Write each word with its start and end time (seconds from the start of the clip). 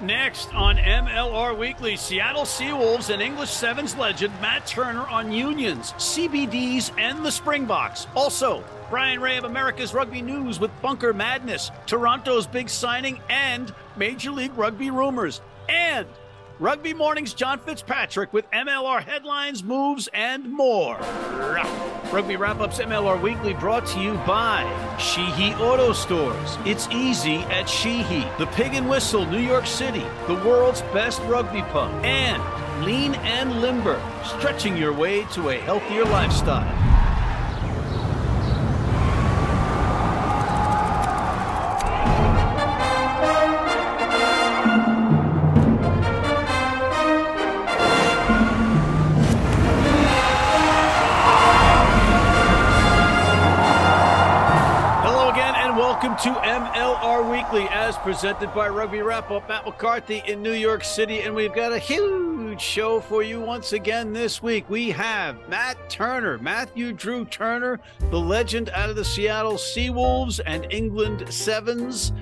Next 0.00 0.52
on 0.54 0.76
MLR 0.76 1.56
Weekly, 1.56 1.96
Seattle 1.96 2.42
Seawolves 2.42 3.10
and 3.10 3.22
English 3.22 3.50
Sevens 3.50 3.96
legend 3.96 4.34
Mat 4.40 4.66
Turner 4.66 5.06
on 5.06 5.30
unions, 5.30 5.92
CBDs, 5.92 6.90
and 6.98 7.24
the 7.24 7.30
Springboks. 7.30 8.08
Also, 8.14 8.64
Bryan 8.90 9.20
Ray 9.20 9.36
of 9.36 9.44
America's 9.44 9.94
Rugby 9.94 10.20
News 10.20 10.58
with 10.58 10.70
Bunker 10.82 11.12
Madness, 11.12 11.70
Toronto's 11.86 12.46
big 12.46 12.68
signing, 12.68 13.20
and 13.30 13.72
Major 13.96 14.32
League 14.32 14.56
Rugby 14.56 14.90
rumors. 14.90 15.40
And 15.68 16.08
Rugby 16.60 16.94
Mornings 16.94 17.34
John 17.34 17.58
Fitzpatrick 17.58 18.32
with 18.32 18.48
MLR 18.52 19.02
headlines, 19.02 19.64
moves, 19.64 20.08
and 20.14 20.52
more. 20.52 20.96
Rugby 22.12 22.36
Wrap 22.36 22.60
Ups 22.60 22.78
MLR 22.78 23.20
Weekly 23.20 23.54
brought 23.54 23.84
to 23.88 24.00
you 24.00 24.14
by 24.18 24.62
Sheehy 25.00 25.52
Auto 25.54 25.92
Stores. 25.92 26.56
It's 26.64 26.86
easy 26.90 27.38
at 27.50 27.68
Sheehy, 27.68 28.24
the 28.38 28.46
Pig 28.52 28.74
and 28.74 28.88
Whistle, 28.88 29.26
New 29.26 29.40
York 29.40 29.66
City, 29.66 30.04
the 30.28 30.40
world's 30.46 30.82
best 30.92 31.20
rugby 31.22 31.62
pub, 31.62 31.90
and 32.04 32.40
Lean 32.84 33.16
and 33.16 33.60
Limber, 33.60 34.00
stretching 34.22 34.76
your 34.76 34.92
way 34.92 35.24
to 35.32 35.48
a 35.48 35.58
healthier 35.58 36.04
lifestyle. 36.04 36.93
To 56.22 56.30
MLR 56.30 57.28
Weekly 57.28 57.66
as 57.70 57.96
presented 57.98 58.54
by 58.54 58.68
Rugby 58.68 59.02
Wrap 59.02 59.32
Up. 59.32 59.48
Matt 59.48 59.66
McCarthy 59.66 60.22
in 60.28 60.42
New 60.42 60.52
York 60.52 60.84
City, 60.84 61.22
and 61.22 61.34
we've 61.34 61.52
got 61.52 61.72
a 61.72 61.78
huge 61.78 62.60
show 62.60 63.00
for 63.00 63.24
you 63.24 63.40
once 63.40 63.72
again 63.72 64.12
this 64.12 64.40
week. 64.40 64.70
We 64.70 64.90
have 64.90 65.36
Mat 65.48 65.76
Turner, 65.90 66.38
Matthew 66.38 66.92
Drew 66.92 67.24
Turner, 67.24 67.80
the 68.10 68.20
legend 68.20 68.70
out 68.70 68.88
of 68.88 68.94
the 68.94 69.04
Seattle 69.04 69.54
Seawolves 69.54 70.38
and 70.46 70.72
England 70.72 71.26
Sevens, 71.34 72.12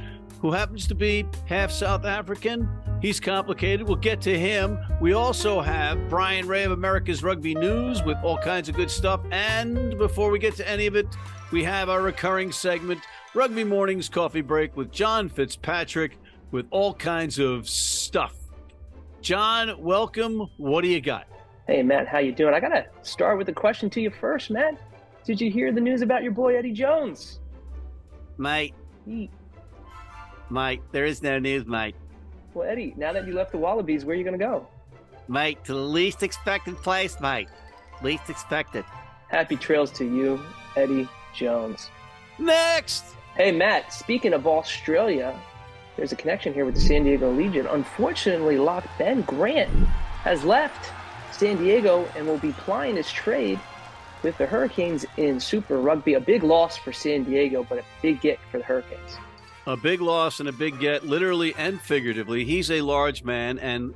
who 0.41 0.53
happens 0.53 0.87
to 0.87 0.95
be 0.95 1.27
half 1.45 1.71
South 1.71 2.07
African. 2.07 2.67
He's 3.03 3.21
complicated. 3.21 3.87
We'll 3.87 3.97
get 3.97 4.23
to 4.23 4.39
him. 4.39 4.79
We 5.03 5.13
also 5.13 5.61
have 5.61 6.09
Bryan 6.09 6.49
Ray 6.49 6.65
of 6.65 6.73
America's 6.73 7.23
Rugby 7.23 7.55
News 7.55 8.03
with 8.03 8.17
all 8.23 8.39
kinds 8.39 8.71
of 8.71 8.75
good 8.75 8.91
stuff. 8.91 9.21
And 9.31 9.99
before 9.99 10.31
we 10.31 10.39
get 10.39 10.57
to 10.57 10.69
any 10.69 10.87
of 10.87 10.97
it, 10.97 11.09
we 11.51 11.63
have 11.65 11.91
our 11.91 12.01
recurring 12.01 12.53
segment 12.53 13.01
Rugby 13.35 13.65
Mornings 13.65 14.11
Coffee 14.11 14.43
Break 14.43 14.77
with 14.77 14.93
John 14.93 15.31
Fitzpatrick 15.31 16.19
with 16.51 16.67
all 16.71 16.93
kinds 16.93 17.39
of 17.39 17.67
stuff. 17.67 18.35
John, 19.23 19.81
welcome. 19.81 20.51
What 20.59 20.83
do 20.83 20.89
you 20.89 21.01
got? 21.01 21.27
Hey, 21.67 21.83
Matt, 21.83 22.07
how 22.07 22.19
you 22.19 22.33
doing? 22.33 22.53
I 22.53 22.61
got 22.61 22.69
to 22.69 22.85
start 23.01 23.39
with 23.39 23.49
a 23.49 23.53
question 23.53 23.89
to 23.89 24.03
you 24.03 24.11
first, 24.11 24.51
Matt. 24.51 24.79
Did 25.25 25.41
you 25.41 25.51
hear 25.51 25.73
the 25.73 25.81
news 25.81 26.03
about 26.03 26.23
your 26.23 26.33
boy 26.33 26.57
Eddie 26.57 26.73
Jones? 26.73 27.41
Mate. 28.37 28.75
He... 29.07 29.31
Mate, 30.51 30.83
there 30.93 31.07
is 31.07 31.23
no 31.23 31.39
news, 31.39 31.65
mate. 31.65 31.95
Well, 32.53 32.69
Eddie, 32.69 32.93
now 32.99 33.15
that 33.15 33.27
you 33.27 33.33
left 33.33 33.53
the 33.53 33.59
Wallabies, 33.59 34.05
where 34.05 34.15
are 34.15 34.19
you 34.19 34.25
going 34.25 34.39
to 34.39 34.45
go? 34.45 34.67
Mate, 35.29 35.65
to 35.65 35.73
the 35.73 35.79
least 35.79 36.23
expected 36.23 36.77
place, 36.77 37.19
mate. 37.19 37.49
Least 38.03 38.29
expected. 38.29 38.85
Happy 39.29 39.57
trails 39.57 39.91
to 39.93 40.05
you, 40.05 40.39
Eddie 40.77 41.09
Jones. 41.35 41.89
Next! 42.39 43.05
Hey, 43.35 43.51
Matt, 43.51 43.95
speaking 43.95 44.35
of 44.35 44.47
Australia, 44.47 45.35
there's 45.97 46.13
a 46.13 46.17
connection 46.17 46.53
here 46.53 46.67
with 46.67 46.75
the 46.75 46.83
San 46.83 47.05
Diego 47.05 47.33
Legion. 47.33 47.67
Unfortunately, 47.67 48.59
Lock 48.59 48.85
Ben 48.99 49.23
Grant 49.23 49.71
has 50.23 50.45
left 50.45 50.93
San 51.35 51.57
Diego 51.57 52.07
and 52.15 52.27
will 52.27 52.37
be 52.37 52.53
plying 52.53 52.97
his 52.97 53.11
trade 53.11 53.59
with 54.23 54.37
the 54.37 54.45
Hurricanes 54.45 55.07
in 55.17 55.41
Super 55.41 55.79
Rugby. 55.79 56.13
A 56.13 56.21
big 56.21 56.43
loss 56.43 56.77
for 56.77 56.93
San 56.93 57.25
Diego, 57.25 57.67
but 57.67 57.79
a 57.79 57.85
big 58.03 58.21
get 58.21 58.39
for 58.51 58.59
the 58.59 58.65
Hurricanes. 58.65 59.17
A 59.67 59.79
big 59.79 60.03
loss 60.03 60.41
and 60.41 60.49
a 60.51 60.53
big 60.53 60.79
get, 60.79 61.07
literally 61.07 61.55
and 61.57 61.81
figuratively. 61.81 62.45
He's 62.45 62.71
a 62.71 62.83
large 62.83 63.25
man, 63.25 63.59
and 63.59 63.95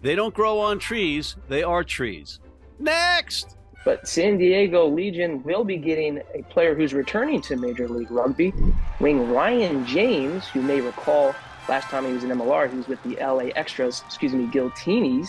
they 0.00 0.16
don't 0.16 0.34
grow 0.34 0.58
on 0.58 0.80
trees, 0.80 1.36
they 1.48 1.62
are 1.62 1.84
trees. 1.84 2.40
Next! 2.80 3.56
But 3.84 4.06
San 4.06 4.38
Diego 4.38 4.86
Legion 4.86 5.42
will 5.42 5.64
be 5.64 5.76
getting 5.76 6.22
a 6.34 6.42
player 6.44 6.74
who's 6.74 6.94
returning 6.94 7.40
to 7.42 7.56
Major 7.56 7.88
League 7.88 8.10
Rugby, 8.10 8.52
wing 9.00 9.30
Ryan 9.30 9.84
James, 9.86 10.44
you 10.54 10.62
may 10.62 10.80
recall 10.80 11.34
last 11.68 11.88
time 11.88 12.04
he 12.04 12.12
was 12.12 12.24
in 12.24 12.30
MLR, 12.30 12.70
he 12.70 12.76
was 12.76 12.88
with 12.88 13.02
the 13.02 13.16
LA 13.16 13.50
Extras, 13.56 14.02
excuse 14.06 14.32
me, 14.32 14.46
Giltinis. 14.46 15.28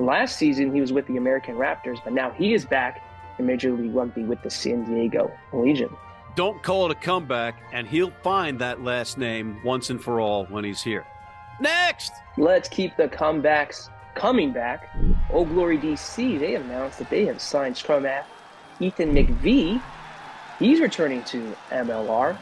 Last 0.00 0.36
season, 0.38 0.74
he 0.74 0.80
was 0.80 0.92
with 0.92 1.06
the 1.06 1.16
American 1.16 1.56
Raptors, 1.56 1.98
but 2.02 2.12
now 2.12 2.30
he 2.30 2.54
is 2.54 2.64
back 2.64 3.02
in 3.38 3.46
Major 3.46 3.72
League 3.72 3.94
Rugby 3.94 4.24
with 4.24 4.42
the 4.42 4.50
San 4.50 4.84
Diego 4.84 5.30
Legion. 5.52 5.90
Don't 6.36 6.60
call 6.62 6.86
it 6.86 6.92
a 6.92 7.00
comeback, 7.00 7.62
and 7.72 7.86
he'll 7.86 8.12
find 8.22 8.58
that 8.58 8.82
last 8.82 9.18
name 9.18 9.60
once 9.64 9.90
and 9.90 10.02
for 10.02 10.20
all 10.20 10.46
when 10.46 10.64
he's 10.64 10.82
here. 10.82 11.06
Next! 11.60 12.12
Let's 12.36 12.68
keep 12.68 12.96
the 12.96 13.08
comebacks 13.08 13.88
coming 14.16 14.52
back, 14.52 14.90
Old 15.34 15.48
Glory 15.48 15.78
DC, 15.78 16.38
they 16.38 16.54
announced 16.54 16.98
that 17.00 17.10
they 17.10 17.26
have 17.26 17.40
signed 17.40 17.76
scrum 17.76 18.04
half 18.04 18.24
Ethan 18.78 19.12
McVee. 19.12 19.82
He's 20.60 20.80
returning 20.80 21.24
to 21.24 21.56
MLR. 21.70 22.38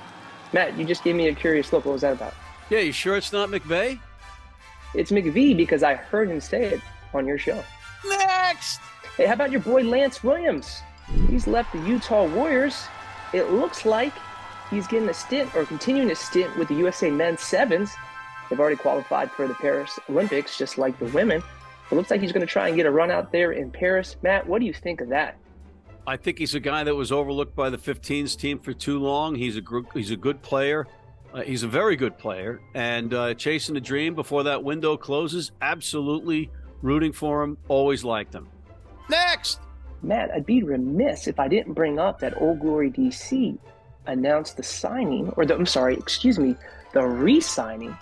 Matt, 0.53 0.77
you 0.77 0.85
just 0.85 1.03
gave 1.03 1.17
me 1.17 1.29
a 1.29 1.35
curious 1.35 1.73
look. 1.73 1.87
What 1.87 1.93
was 1.93 2.03
that 2.03 2.13
about? 2.13 2.35
Yeah, 2.69 2.81
you 2.81 2.93
sure 2.93 3.17
it's 3.17 3.33
not 3.33 3.49
McVeigh? 3.49 3.99
It's 4.95 5.11
McVee 5.11 5.57
because 5.57 5.83
I 5.83 5.95
heard 5.95 6.31
him 6.31 6.39
say 6.39 6.65
it 6.65 6.81
on 7.15 7.27
your 7.27 7.39
show. 7.39 7.65
Next! 8.07 8.81
Hey, 9.17 9.25
how 9.25 9.33
about 9.33 9.51
your 9.51 9.63
boy 9.63 9.83
Lance 9.85 10.23
Williams? 10.23 10.83
He's 11.31 11.47
left 11.47 11.73
the 11.73 11.81
Utah 11.81 12.27
Warriors. 12.27 12.85
It 13.33 13.51
looks 13.51 13.87
like 13.87 14.13
he's 14.71 14.87
getting 14.87 15.09
a 15.09 15.15
stint 15.15 15.55
or 15.55 15.65
continuing 15.65 16.11
a 16.11 16.15
stint 16.15 16.55
with 16.59 16.69
the 16.69 16.75
USA 16.75 17.11
men's 17.11 17.41
sevens. 17.41 17.91
They've 18.51 18.61
already 18.61 18.77
qualified 18.77 19.31
for 19.31 19.49
the 19.49 19.55
Paris 19.55 19.99
Olympics, 20.11 20.59
just 20.59 20.77
like 20.77 20.99
the 20.99 21.07
women. 21.07 21.43
It 21.93 21.97
looks 21.97 22.11
like 22.11 22.23
he's 22.23 22.33
going 22.33 22.47
to 22.47 22.51
try 22.51 22.69
and 22.69 22.77
get 22.77 22.87
a 22.87 22.91
run 22.91 23.11
out 23.11 23.33
there 23.33 23.53
in 23.53 23.71
Paris. 23.71 24.17
Matt, 24.23 24.47
what 24.47 24.61
do 24.61 24.67
you 24.67 24.73
think 24.73 25.03
of 25.03 25.11
that? 25.11 25.37
I 26.07 26.17
think 26.17 26.39
he's 26.39 26.55
a 26.55 26.61
guy 26.61 26.85
that 26.85 26.95
was 26.95 27.13
overlooked 27.13 27.55
by 27.55 27.69
the 27.69 27.77
15s 27.77 28.35
team 28.35 28.59
for 28.59 28.73
too 28.73 28.99
long. 28.99 29.35
He's 29.35 29.59
a 29.59 29.61
gr- 29.61 29.81
he's 29.93 30.11
a 30.11 30.17
good 30.17 30.41
player. 30.41 30.87
Uh, 31.35 31.43
he's 31.43 31.65
a 31.65 31.69
very 31.69 31.97
good 31.97 32.17
player, 32.17 32.61
and 32.75 33.13
uh, 33.13 33.35
chasing 33.35 33.75
the 33.75 33.81
dream 33.81 34.15
before 34.15 34.45
that 34.45 34.65
window 34.65 34.97
closes. 34.97 35.53
Absolutely 35.61 36.51
rooting 36.81 37.13
for 37.13 37.43
him. 37.43 37.59
Always 37.69 38.05
liked 38.05 38.35
him. 38.35 38.49
Next, 39.11 39.61
Matt, 40.03 40.31
I'd 40.35 40.47
be 40.47 40.63
remiss 40.63 41.27
if 41.27 41.39
I 41.39 41.47
didn't 41.47 41.75
bring 41.75 41.99
up 41.99 42.21
that 42.21 42.41
Old 42.41 42.61
Glory 42.61 42.91
DC 42.91 43.59
announced 44.07 44.57
the 44.57 44.63
signing, 44.63 45.29
or 45.37 45.45
the, 45.45 45.55
I'm 45.55 45.67
sorry, 45.67 45.95
excuse 45.95 46.39
me, 46.39 46.57
the 46.95 47.07
re-signing 47.07 47.95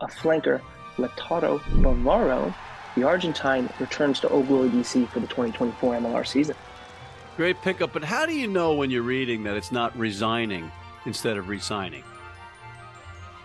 of 0.00 0.12
flanker 0.12 0.60
Lautaro 0.96 1.60
Bavaro 1.60 2.52
the 2.96 3.04
Argentine 3.04 3.68
returns 3.78 4.18
to 4.20 4.28
Old 4.30 4.48
Glory 4.48 4.70
DC 4.70 5.06
for 5.08 5.20
the 5.20 5.26
2024 5.26 5.94
MLR 5.96 6.26
season. 6.26 6.56
Great 7.36 7.60
pickup, 7.60 7.92
but 7.92 8.02
how 8.02 8.26
do 8.26 8.32
you 8.32 8.48
know 8.48 8.72
when 8.72 8.90
you're 8.90 9.02
reading 9.02 9.44
that 9.44 9.56
it's 9.56 9.70
not 9.70 9.96
resigning 9.96 10.72
instead 11.04 11.36
of 11.36 11.48
resigning? 11.48 12.02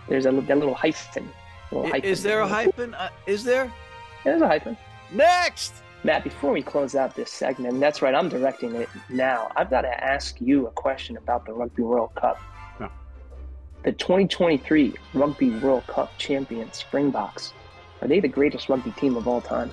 There's 0.08 0.26
a 0.26 0.32
that 0.32 0.58
little 0.58 0.74
hyphen. 0.74 1.30
Little 1.70 1.86
hyphen 1.88 2.10
is 2.10 2.22
there 2.22 2.40
a 2.40 2.48
hyphen? 2.48 2.94
Uh, 2.94 3.10
is 3.26 3.44
there? 3.44 3.66
Yeah, 3.66 3.72
there's 4.24 4.42
a 4.42 4.48
hyphen. 4.48 4.76
Next! 5.12 5.74
Matt, 6.04 6.24
before 6.24 6.52
we 6.52 6.62
close 6.62 6.96
out 6.96 7.14
this 7.14 7.30
segment, 7.30 7.78
that's 7.78 8.02
right, 8.02 8.14
I'm 8.14 8.28
directing 8.28 8.74
it 8.74 8.88
now. 9.08 9.52
I've 9.54 9.70
got 9.70 9.82
to 9.82 10.04
ask 10.04 10.40
you 10.40 10.66
a 10.66 10.70
question 10.70 11.16
about 11.16 11.46
the 11.46 11.52
Rugby 11.52 11.82
World 11.82 12.14
Cup. 12.16 12.40
The 13.84 13.90
2023 13.90 14.94
Rugby 15.12 15.50
World 15.58 15.84
Cup 15.88 16.16
champion 16.16 16.72
Springboks 16.72 17.52
are 18.02 18.08
they 18.08 18.20
the 18.20 18.28
greatest 18.28 18.68
rugby 18.68 18.90
team 18.92 19.16
of 19.16 19.28
all 19.28 19.40
time? 19.40 19.70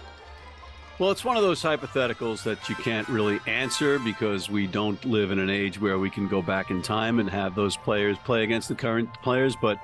Well, 0.99 1.11
it's 1.11 1.23
one 1.23 1.37
of 1.37 1.43
those 1.43 1.61
hypotheticals 1.63 2.43
that 2.43 2.69
you 2.69 2.75
can't 2.75 3.07
really 3.07 3.39
answer 3.47 3.99
because 3.99 4.49
we 4.49 4.67
don't 4.67 5.03
live 5.05 5.31
in 5.31 5.39
an 5.39 5.49
age 5.49 5.79
where 5.79 5.97
we 5.97 6.09
can 6.09 6.27
go 6.27 6.41
back 6.41 6.69
in 6.69 6.81
time 6.81 7.19
and 7.19 7.29
have 7.29 7.55
those 7.55 7.75
players 7.77 8.17
play 8.19 8.43
against 8.43 8.67
the 8.67 8.75
current 8.75 9.09
players. 9.23 9.55
But, 9.55 9.79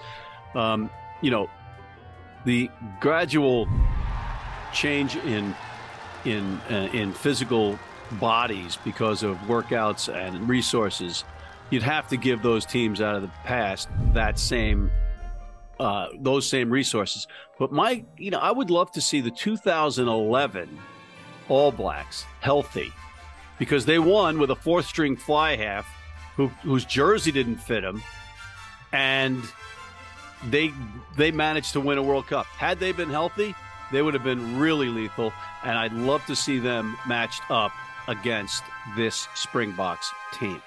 um, 0.54 0.90
you 1.22 1.32
know, 1.32 1.50
the 2.44 2.70
gradual 3.00 3.68
change 4.74 5.16
in 5.16 5.56
in 6.26 6.60
uh, 6.70 6.90
in 6.94 7.14
physical 7.14 7.80
bodies 8.20 8.78
because 8.84 9.24
of 9.24 9.38
workouts 9.48 10.14
and 10.14 10.48
resources, 10.50 11.24
you'd 11.70 11.82
have 11.82 12.10
to 12.10 12.18
give 12.18 12.42
those 12.42 12.66
teams 12.66 13.00
out 13.02 13.16
of 13.16 13.22
the 13.22 13.32
past 13.46 13.88
that 14.14 14.38
same 14.38 14.92
uh, 15.80 16.08
those 16.20 16.48
same 16.48 16.70
resources. 16.70 17.28
But 17.60 17.72
my, 17.72 18.06
you 18.18 18.32
know, 18.32 18.40
I 18.40 18.52
would 18.52 18.70
love 18.70 18.92
to 18.92 19.02
see 19.02 19.22
the 19.22 19.32
2011 19.32 20.80
All 21.50 21.72
Blacks 21.72 22.26
healthy 22.42 22.92
because 23.60 23.86
they 23.86 24.00
won 24.00 24.40
with 24.40 24.52
a 24.52 24.56
fourth 24.56 24.86
string 24.86 25.16
fly 25.16 25.56
half 25.56 25.88
who, 26.36 26.48
whose 26.64 26.86
jersey 26.86 27.32
didn't 27.32 27.58
fit 27.58 27.84
him. 27.84 28.02
And 28.92 29.44
they 30.50 30.72
they 31.18 31.32
managed 31.32 31.74
to 31.74 31.80
win 31.80 31.98
a 31.98 32.04
World 32.04 32.28
Cup. 32.28 32.46
Had 32.46 32.80
they 32.80 32.92
been 32.92 33.10
healthy, 33.10 33.56
they 33.92 34.02
would 34.02 34.14
have 34.14 34.24
been 34.24 34.60
really 34.60 34.88
lethal. 34.88 35.34
And 35.64 35.78
I'd 35.78 35.94
love 35.94 36.26
to 36.28 36.36
see 36.36 36.60
them 36.60 36.98
matched 37.08 37.42
up 37.50 37.72
against 38.08 38.64
this 38.96 39.28
Springboks 39.34 40.12
team. 40.34 40.62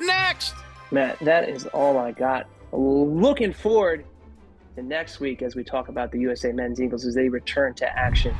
Next, 0.00 0.54
Matt, 0.90 1.18
that 1.20 1.48
is 1.48 1.66
all 1.66 1.98
I 1.98 2.12
got. 2.12 2.46
Looking 2.72 3.52
forward 3.52 4.04
to 4.74 4.82
next 4.82 5.20
week 5.20 5.42
as 5.42 5.54
we 5.54 5.64
talk 5.64 5.88
about 5.88 6.10
the 6.10 6.18
USA 6.20 6.52
Men's 6.52 6.80
Eagles 6.80 7.04
as 7.04 7.14
they 7.14 7.28
return 7.28 7.74
to 7.74 7.98
action 7.98 8.34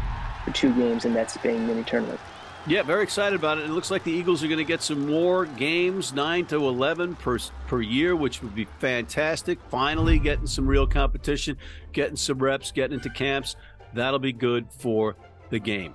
for 0.45 0.51
two 0.53 0.75
games 0.75 1.05
in 1.05 1.15
that 1.15 1.31
Spain 1.31 1.67
mini 1.67 1.85
tournament. 1.85 2.21
Yeah, 2.67 2.83
very 2.83 3.03
excited 3.03 3.39
about 3.39 3.59
it. 3.59 3.65
It 3.65 3.71
looks 3.71 3.91
like 3.91 4.05
the 4.05 4.13
Eagles 4.13 4.43
are 4.43 4.47
going 4.47 4.59
to 4.59 4.65
get 4.65 4.81
some 4.81 5.07
more 5.07 5.45
games, 5.45 6.15
nine 6.15 6.47
to 6.47 6.57
eleven 6.57 7.15
per 7.15 7.39
per 7.67 7.83
year, 7.83 8.17
which 8.17 8.43
would 8.43 8.55
be 8.55 8.65
fantastic. 8.79 9.59
Finally, 9.69 10.19
getting 10.19 10.47
some 10.47 10.67
real 10.67 10.87
competition, 10.87 11.59
getting 11.93 12.17
some 12.17 12.39
reps, 12.39 12.73
getting 12.73 12.95
into 12.95 13.11
camps. 13.11 13.57
That'll 13.93 14.19
be 14.19 14.33
good 14.33 14.69
for 14.71 15.15
the 15.51 15.59
game. 15.59 15.95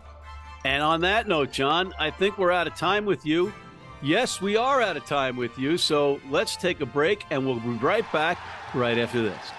And 0.64 0.84
on 0.84 1.02
that 1.02 1.28
note, 1.28 1.52
John, 1.52 1.92
I 1.98 2.12
think 2.12 2.38
we're 2.38 2.52
out 2.52 2.68
of 2.68 2.76
time 2.76 3.06
with 3.06 3.26
you. 3.26 3.52
Yes, 4.04 4.40
we 4.40 4.56
are 4.56 4.80
out 4.80 4.96
of 4.96 5.06
time 5.06 5.38
with 5.38 5.58
you. 5.58 5.78
So 5.78 6.22
let's 6.30 6.56
take 6.56 6.82
a 6.82 6.86
break, 6.86 7.26
and 7.32 7.46
we'll 7.48 7.60
be 7.60 7.70
right 7.70 8.10
back 8.14 8.38
right 8.76 8.98
after 8.98 9.24
this. 9.24 9.52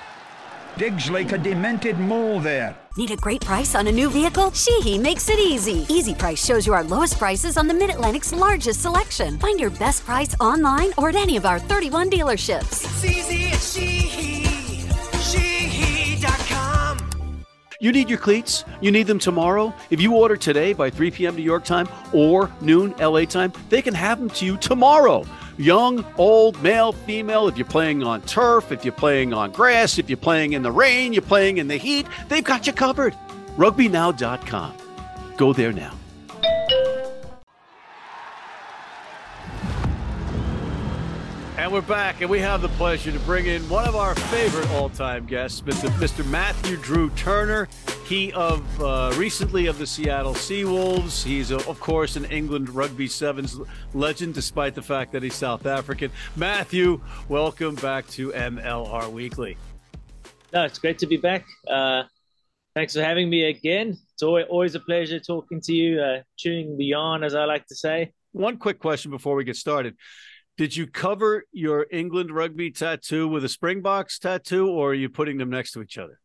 Digs 0.79 1.11
like 1.11 1.33
a 1.33 1.39
demented 1.39 1.99
mole 1.99 2.41
there. 2.41 2.77
Need 2.97 3.11
a 3.11 3.17
great 3.17 3.41
price 3.43 3.75
on 3.75 3.87
a 3.87 3.93
new 3.93 4.09
vehicle? 4.09 4.51
Sheehy 4.53 4.99
makes 4.99 5.29
it 5.29 5.39
easy. 5.39 5.85
Easy 5.89 6.15
Price 6.15 6.45
shows 6.45 6.67
you 6.67 6.73
our 6.73 6.85
lowest 6.85 7.19
prices 7.19 7.57
on 7.57 7.69
the 7.69 7.75
Mid 7.75 7.91
Atlantic's 7.91 8.33
largest 8.33 8.81
selection. 8.83 9.39
Find 9.39 9.61
your 9.61 9.71
best 9.71 10.05
price 10.05 10.35
online 10.41 10.93
or 10.97 11.11
at 11.11 11.17
any 11.17 11.37
of 11.37 11.45
our 11.45 11.59
31 11.59 12.11
dealerships. 12.11 12.85
It's 12.85 13.05
easy 13.05 13.49
at 13.49 13.61
Sheehy. 13.61 14.45
Sheehy.com. 15.21 16.99
You 17.81 17.93
need 17.93 18.09
your 18.09 18.19
cleats? 18.19 18.65
You 18.81 18.91
need 18.91 19.07
them 19.07 19.19
tomorrow? 19.19 19.75
If 19.91 20.01
you 20.01 20.15
order 20.15 20.37
today 20.37 20.73
by 20.73 20.91
3 20.91 21.11
p.m. 21.11 21.37
New 21.37 21.43
York 21.43 21.65
time 21.65 21.89
or 22.13 22.51
noon 22.61 22.95
LA 22.99 23.25
time, 23.25 23.53
they 23.69 23.83
can 23.83 23.95
have 23.95 24.19
them 24.19 24.31
to 24.31 24.45
you 24.47 24.57
tomorrow. 24.57 25.25
Young, 25.61 26.07
old, 26.17 26.63
male, 26.63 26.93
female, 26.93 27.47
if 27.47 27.59
you're 27.59 27.67
playing 27.67 28.03
on 28.03 28.23
turf, 28.23 28.73
if 28.73 28.83
you're 28.83 28.95
playing 28.95 29.35
on 29.35 29.53
grass, 29.53 29.99
if 29.99 30.09
you're 30.09 30.17
playing 30.17 30.55
in 30.55 30.63
the 30.63 30.73
rain, 30.73 31.13
you're 31.13 31.21
playing 31.21 31.59
in 31.59 31.69
the 31.69 31.77
heat, 31.77 32.07
they've 32.31 32.43
got 32.43 32.67
you 32.67 32.73
covered. 32.73 33.15
RugbyNow.com. 33.59 34.73
Go 35.37 35.53
there 35.53 35.75
now. 35.75 35.93
And 41.59 41.71
we're 41.71 41.83
back, 41.83 42.23
and 42.23 42.31
we 42.31 42.39
have 42.39 42.63
the 42.63 42.71
pleasure 42.71 43.13
to 43.13 43.21
bring 43.21 43.45
in 43.45 43.61
one 43.69 43.87
of 43.87 43.95
our 43.95 44.15
favorite 44.15 44.67
all-time 44.71 45.27
guests, 45.27 45.61
Mr. 45.61 45.91
Mr. 45.99 46.27
Matthew 46.31 46.79
Drew 46.79 47.11
Turner. 47.11 47.69
He 48.11 48.33
of 48.33 48.83
uh, 48.83 49.15
recently 49.17 49.67
of 49.69 49.79
the 49.79 49.87
Seattle 49.87 50.35
Seawolves. 50.35 51.23
He's, 51.23 51.53
uh, 51.53 51.63
of 51.69 51.79
course, 51.79 52.17
an 52.17 52.25
England 52.25 52.69
Rugby 52.69 53.07
Sevens 53.07 53.61
legend, 53.95 54.35
despite 54.35 54.75
the 54.75 54.83
fact 54.83 55.13
that 55.13 55.23
he's 55.23 55.37
South 55.37 55.65
African. 55.65 56.11
Matthew, 56.35 57.01
welcome 57.29 57.77
back 57.77 58.09
to 58.09 58.33
MLR 58.33 59.13
Weekly. 59.13 59.57
No, 60.53 60.65
it's 60.65 60.81
great 60.81 60.99
to 60.99 61.07
be 61.07 61.19
back. 61.19 61.45
Uh, 61.69 62.03
thanks 62.75 62.95
for 62.95 63.01
having 63.01 63.31
me 63.31 63.45
again. 63.45 63.97
It's 64.13 64.25
always, 64.25 64.47
always 64.51 64.75
a 64.75 64.81
pleasure 64.81 65.21
talking 65.21 65.61
to 65.61 65.73
you, 65.73 66.01
uh, 66.01 66.23
chewing 66.37 66.77
the 66.79 66.87
yarn, 66.87 67.23
as 67.23 67.37
I 67.37 67.45
like 67.45 67.65
to 67.67 67.77
say. 67.77 68.13
One 68.33 68.57
quick 68.57 68.81
question 68.81 69.13
before 69.13 69.37
we 69.37 69.45
get 69.45 69.55
started. 69.55 69.95
Did 70.59 70.75
you 70.75 70.89
cover 70.89 71.45
your 71.53 71.87
England 71.93 72.33
rugby 72.33 72.73
tattoo 72.73 73.29
with 73.29 73.45
a 73.45 73.49
Springboks 73.49 74.19
tattoo, 74.19 74.69
or 74.69 74.91
are 74.91 74.95
you 74.95 75.09
putting 75.09 75.39
them 75.39 75.51
next 75.51 75.71
to 75.75 75.81
each 75.81 75.97
other? 75.97 76.20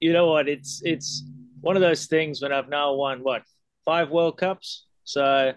You 0.00 0.12
know 0.12 0.26
what? 0.26 0.48
It's 0.48 0.82
it's 0.84 1.24
one 1.60 1.76
of 1.76 1.82
those 1.82 2.06
things 2.06 2.42
when 2.42 2.52
I've 2.52 2.68
now 2.68 2.94
won 2.94 3.20
what 3.20 3.42
five 3.84 4.10
World 4.10 4.38
Cups, 4.38 4.86
so 5.04 5.52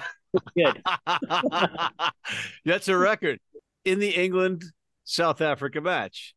good. 0.56 0.82
That's 2.64 2.88
a 2.88 2.96
record 2.96 3.40
in 3.84 3.98
the 3.98 4.10
England 4.10 4.64
South 5.04 5.40
Africa 5.40 5.80
match. 5.80 6.34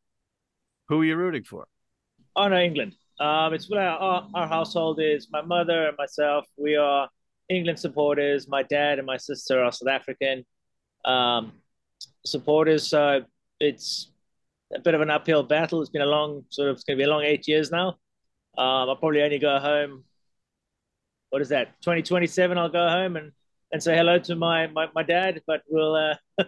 Who 0.88 1.02
are 1.02 1.04
you 1.04 1.16
rooting 1.16 1.44
for? 1.44 1.66
Oh 2.36 2.48
no, 2.48 2.58
England. 2.58 2.94
Um, 3.20 3.54
it's 3.54 3.70
what 3.70 3.78
our, 3.78 3.96
our, 3.98 4.28
our 4.34 4.48
household 4.48 5.00
is. 5.00 5.28
My 5.30 5.42
mother 5.42 5.86
and 5.86 5.96
myself, 5.96 6.46
we 6.56 6.74
are 6.76 7.08
England 7.48 7.78
supporters. 7.78 8.48
My 8.48 8.62
dad 8.64 8.98
and 8.98 9.06
my 9.06 9.16
sister 9.16 9.62
are 9.62 9.70
South 9.70 9.88
African 9.88 10.44
um, 11.04 11.52
supporters. 12.26 12.88
So 12.88 13.22
it's 13.60 14.10
a 14.72 14.80
bit 14.80 14.94
of 14.94 15.00
an 15.00 15.10
uphill 15.10 15.42
battle. 15.42 15.80
It's 15.80 15.90
been 15.90 16.02
a 16.02 16.06
long, 16.06 16.44
sort 16.50 16.68
of, 16.68 16.76
it's 16.76 16.84
going 16.84 16.98
to 16.98 17.04
be 17.04 17.08
a 17.08 17.10
long 17.10 17.22
eight 17.22 17.46
years 17.48 17.70
now. 17.70 17.88
Um, 18.56 18.88
I'll 18.88 18.96
probably 18.96 19.22
only 19.22 19.38
go 19.38 19.58
home. 19.58 20.04
What 21.30 21.42
is 21.42 21.48
that? 21.48 21.80
2027. 21.82 22.56
I'll 22.56 22.68
go 22.68 22.88
home 22.88 23.16
and, 23.16 23.32
and 23.72 23.82
say 23.82 23.96
hello 23.96 24.18
to 24.20 24.36
my, 24.36 24.68
my, 24.68 24.88
my 24.94 25.02
dad, 25.02 25.42
but 25.46 25.62
we'll 25.68 25.96
uh, 25.96 26.14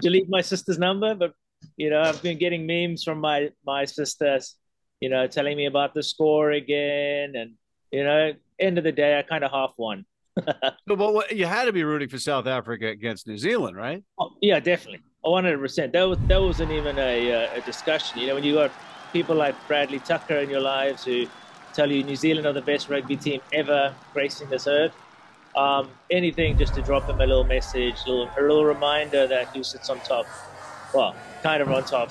delete 0.00 0.28
my 0.28 0.40
sister's 0.40 0.78
number. 0.78 1.14
But, 1.14 1.32
you 1.76 1.90
know, 1.90 2.02
I've 2.02 2.22
been 2.22 2.38
getting 2.38 2.66
memes 2.66 3.02
from 3.02 3.20
my, 3.20 3.50
my 3.66 3.84
sisters, 3.84 4.56
you 5.00 5.08
know, 5.08 5.26
telling 5.26 5.56
me 5.56 5.66
about 5.66 5.94
the 5.94 6.02
score 6.02 6.52
again. 6.52 7.34
And, 7.34 7.54
you 7.90 8.04
know, 8.04 8.32
end 8.58 8.78
of 8.78 8.84
the 8.84 8.92
day, 8.92 9.18
I 9.18 9.22
kind 9.22 9.42
of 9.42 9.50
half 9.50 9.74
won. 9.76 10.04
but 10.86 10.98
what, 10.98 11.36
you 11.36 11.46
had 11.46 11.64
to 11.64 11.72
be 11.72 11.82
rooting 11.82 12.08
for 12.08 12.18
South 12.18 12.46
Africa 12.46 12.86
against 12.86 13.26
New 13.26 13.36
Zealand, 13.38 13.76
right? 13.76 14.04
Oh, 14.20 14.30
yeah, 14.40 14.60
definitely. 14.60 15.00
One 15.22 15.44
hundred 15.44 15.58
percent. 15.58 15.92
That 15.92 16.04
was 16.04 16.18
that 16.28 16.40
wasn't 16.40 16.70
even 16.70 16.98
a, 16.98 17.32
uh, 17.32 17.58
a 17.58 17.60
discussion. 17.62 18.20
You 18.20 18.28
know, 18.28 18.34
when 18.36 18.44
you 18.44 18.54
got 18.54 18.70
people 19.12 19.34
like 19.34 19.54
Bradley 19.66 19.98
Tucker 19.98 20.36
in 20.36 20.50
your 20.50 20.60
lives 20.60 21.04
who 21.04 21.26
tell 21.72 21.90
you 21.90 22.02
New 22.02 22.16
Zealand 22.16 22.46
are 22.46 22.52
the 22.52 22.62
best 22.62 22.88
rugby 22.88 23.16
team 23.16 23.40
ever 23.52 23.94
gracing 24.12 24.48
this 24.48 24.66
earth. 24.66 24.92
Um, 25.56 25.90
anything 26.10 26.56
just 26.56 26.74
to 26.74 26.82
drop 26.82 27.06
them 27.06 27.20
a 27.20 27.26
little 27.26 27.44
message, 27.44 27.96
a 28.06 28.10
little, 28.10 28.30
a 28.38 28.40
little 28.40 28.64
reminder 28.64 29.26
that 29.26 29.48
who 29.48 29.62
sits 29.64 29.90
on 29.90 29.98
top. 30.00 30.26
Well, 30.94 31.16
kind 31.42 31.62
of 31.62 31.70
on 31.70 31.84
top. 31.84 32.10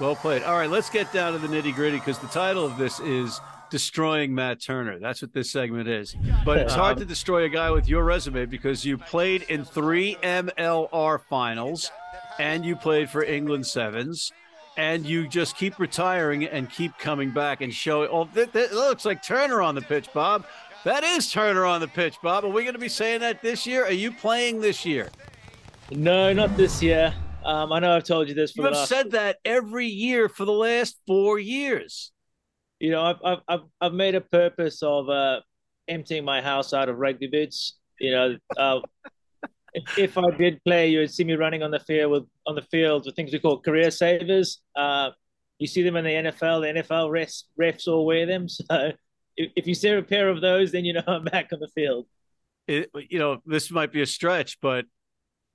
Well 0.00 0.14
played. 0.14 0.42
All 0.42 0.56
right, 0.56 0.70
let's 0.70 0.90
get 0.90 1.12
down 1.12 1.32
to 1.32 1.38
the 1.38 1.48
nitty 1.48 1.74
gritty 1.74 1.98
because 1.98 2.18
the 2.18 2.28
title 2.28 2.64
of 2.64 2.78
this 2.78 3.00
is 3.00 3.40
destroying 3.70 4.34
Mat 4.34 4.60
Turner. 4.60 4.98
That's 4.98 5.22
what 5.22 5.32
this 5.32 5.50
segment 5.50 5.88
is. 5.88 6.14
But 6.44 6.58
it's 6.58 6.74
hard 6.74 6.98
to 6.98 7.04
destroy 7.04 7.44
a 7.44 7.48
guy 7.48 7.70
with 7.70 7.88
your 7.88 8.04
resume 8.04 8.46
because 8.46 8.84
you 8.84 8.98
played 8.98 9.42
in 9.48 9.64
three 9.64 10.16
MLR 10.22 11.20
finals 11.20 11.90
and 12.38 12.64
you 12.64 12.76
played 12.76 13.10
for 13.10 13.22
England 13.22 13.66
Sevens. 13.66 14.32
And 14.78 15.06
you 15.06 15.26
just 15.26 15.56
keep 15.56 15.78
retiring 15.78 16.44
and 16.44 16.68
keep 16.68 16.98
coming 16.98 17.30
back 17.30 17.62
and 17.62 17.72
showing. 17.72 18.10
Oh, 18.12 18.28
that, 18.34 18.52
that 18.52 18.72
looks 18.74 19.06
like 19.06 19.22
Turner 19.22 19.62
on 19.62 19.74
the 19.74 19.80
pitch, 19.80 20.12
Bob. 20.12 20.44
That 20.84 21.02
is 21.02 21.32
Turner 21.32 21.64
on 21.64 21.80
the 21.80 21.88
pitch, 21.88 22.16
Bob. 22.22 22.44
Are 22.44 22.48
we 22.48 22.62
going 22.62 22.74
to 22.74 22.78
be 22.78 22.90
saying 22.90 23.20
that 23.20 23.40
this 23.40 23.66
year? 23.66 23.86
Are 23.86 23.90
you 23.90 24.12
playing 24.12 24.60
this 24.60 24.84
year? 24.84 25.08
No, 25.90 26.30
not 26.34 26.54
this 26.58 26.82
year. 26.82 27.14
Um, 27.42 27.72
I 27.72 27.78
know 27.78 27.96
I've 27.96 28.04
told 28.04 28.28
you 28.28 28.34
this. 28.34 28.52
For 28.52 28.68
you 28.68 28.74
have 28.74 28.86
said 28.86 29.12
that 29.12 29.38
every 29.46 29.86
year 29.86 30.28
for 30.28 30.44
the 30.44 30.52
last 30.52 30.98
four 31.06 31.38
years 31.38 32.12
you 32.78 32.90
know, 32.90 33.02
I've 33.02 33.40
I've 33.48 33.60
I've 33.80 33.92
made 33.92 34.14
a 34.14 34.20
purpose 34.20 34.82
of 34.82 35.08
uh, 35.08 35.40
emptying 35.88 36.24
my 36.24 36.42
house 36.42 36.72
out 36.72 36.88
of 36.88 36.98
rugby 36.98 37.26
boots. 37.26 37.78
You 37.98 38.10
know, 38.12 38.36
uh, 38.56 38.80
if 39.96 40.16
I 40.16 40.30
did 40.36 40.62
play, 40.64 40.88
you 40.88 41.00
would 41.00 41.12
see 41.12 41.24
me 41.24 41.34
running 41.34 41.62
on 41.62 41.70
the 41.70 41.80
field 41.80 42.12
with 42.12 42.24
on 42.46 42.54
the 42.54 42.62
field 42.62 43.04
with 43.06 43.14
things 43.14 43.32
we 43.32 43.38
call 43.38 43.60
career 43.60 43.90
savers. 43.90 44.60
Uh, 44.74 45.10
you 45.58 45.66
see 45.66 45.82
them 45.82 45.96
in 45.96 46.04
the 46.04 46.10
NFL. 46.10 46.62
The 46.62 46.82
NFL 46.82 47.10
refs 47.10 47.44
refs 47.60 47.88
all 47.88 48.06
wear 48.06 48.26
them. 48.26 48.46
So 48.70 48.92
if, 49.36 49.52
if 49.54 49.66
you 49.66 49.74
see 49.74 49.90
a 49.90 50.02
pair 50.02 50.28
of 50.28 50.40
those, 50.40 50.72
then 50.72 50.84
you 50.84 50.94
know 50.94 51.02
I'm 51.06 51.24
back 51.24 51.52
on 51.52 51.60
the 51.60 51.68
field. 51.68 52.06
It, 52.66 52.90
you 53.10 53.18
know, 53.18 53.38
this 53.46 53.70
might 53.70 53.92
be 53.92 54.02
a 54.02 54.06
stretch, 54.06 54.60
but 54.60 54.86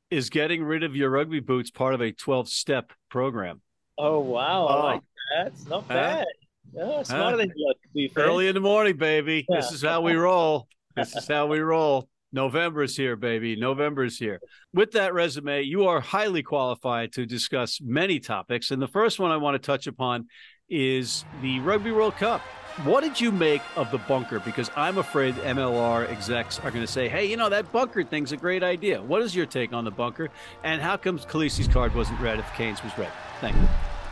is 0.09 0.29
getting 0.29 0.63
rid 0.63 0.83
of 0.83 0.95
your 0.95 1.09
rugby 1.09 1.39
boots 1.39 1.71
part 1.71 1.93
of 1.93 2.01
a 2.01 2.11
12 2.11 2.47
step 2.49 2.93
program? 3.09 3.61
Oh 3.97 4.19
wow, 4.19 4.67
oh. 4.67 4.67
I 4.67 4.83
like 4.83 5.01
that. 5.35 5.47
It's 5.47 5.67
not 5.67 5.87
bad. 5.87 6.25
Yeah, 6.73 7.03
smarter 7.03 7.37
than 7.37 7.51
you 7.55 7.73
look. 7.95 8.11
Early 8.15 8.47
in 8.47 8.53
the 8.53 8.61
morning, 8.61 8.97
baby. 8.97 9.45
Yeah. 9.49 9.57
This 9.57 9.71
is 9.71 9.81
how 9.81 10.01
we 10.01 10.13
roll. 10.13 10.67
this 10.95 11.15
is 11.15 11.27
how 11.27 11.47
we 11.47 11.59
roll. 11.59 12.07
November's 12.33 12.95
here, 12.95 13.15
baby. 13.15 13.55
November's 13.55 14.17
here. 14.17 14.39
With 14.73 14.91
that 14.91 15.13
resume, 15.13 15.63
you 15.63 15.87
are 15.87 15.99
highly 15.99 16.43
qualified 16.43 17.11
to 17.13 17.25
discuss 17.25 17.79
many 17.81 18.19
topics. 18.19 18.71
And 18.71 18.81
the 18.81 18.87
first 18.87 19.19
one 19.19 19.31
I 19.31 19.37
want 19.37 19.61
to 19.61 19.65
touch 19.65 19.87
upon 19.87 20.27
is 20.69 21.25
the 21.41 21.59
Rugby 21.59 21.91
World 21.91 22.15
Cup. 22.15 22.41
What 22.85 23.03
did 23.03 23.19
you 23.19 23.33
make 23.33 23.61
of 23.75 23.91
the 23.91 23.97
bunker? 23.97 24.39
Because 24.39 24.71
I'm 24.77 24.97
afraid 24.97 25.35
MLR 25.35 26.09
execs 26.09 26.57
are 26.59 26.71
going 26.71 26.85
to 26.85 26.91
say, 26.91 27.09
hey, 27.09 27.25
you 27.25 27.35
know, 27.35 27.49
that 27.49 27.69
bunker 27.73 28.01
thing's 28.01 28.31
a 28.31 28.37
great 28.37 28.63
idea. 28.63 29.01
What 29.01 29.21
is 29.21 29.35
your 29.35 29.45
take 29.45 29.73
on 29.73 29.83
the 29.83 29.91
bunker? 29.91 30.29
And 30.63 30.81
how 30.81 30.95
comes 30.95 31.25
Kolisi's 31.25 31.67
card 31.67 31.93
wasn't 31.93 32.21
red 32.21 32.39
if 32.39 32.49
Cane's 32.53 32.81
was 32.81 32.97
red? 32.97 33.11
Thank 33.41 33.57
you. 33.57 33.67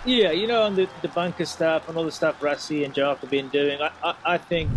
Yeah, 0.06 0.32
you 0.32 0.48
know, 0.48 0.64
on 0.64 0.76
the, 0.76 0.90
the 1.02 1.08
bunker 1.08 1.46
stuff 1.46 1.88
and 1.88 1.98
all 1.98 2.04
the 2.04 2.12
stuff 2.12 2.40
Rassie 2.42 2.84
and 2.84 2.94
Jock 2.94 3.20
have 3.20 3.30
been 3.30 3.48
doing, 3.48 3.82
I, 3.82 3.92
I, 4.04 4.16
I 4.26 4.38
think 4.38 4.70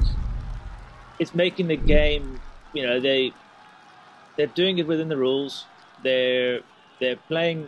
it's 1.18 1.34
making 1.34 1.66
the 1.66 1.76
game. 1.76 2.40
You 2.72 2.86
know, 2.86 3.00
they 3.00 3.32
they're 4.36 4.46
doing 4.46 4.78
it 4.78 4.86
within 4.86 5.08
the 5.08 5.16
rules. 5.16 5.66
They're 6.02 6.60
they're 7.00 7.16
playing 7.28 7.66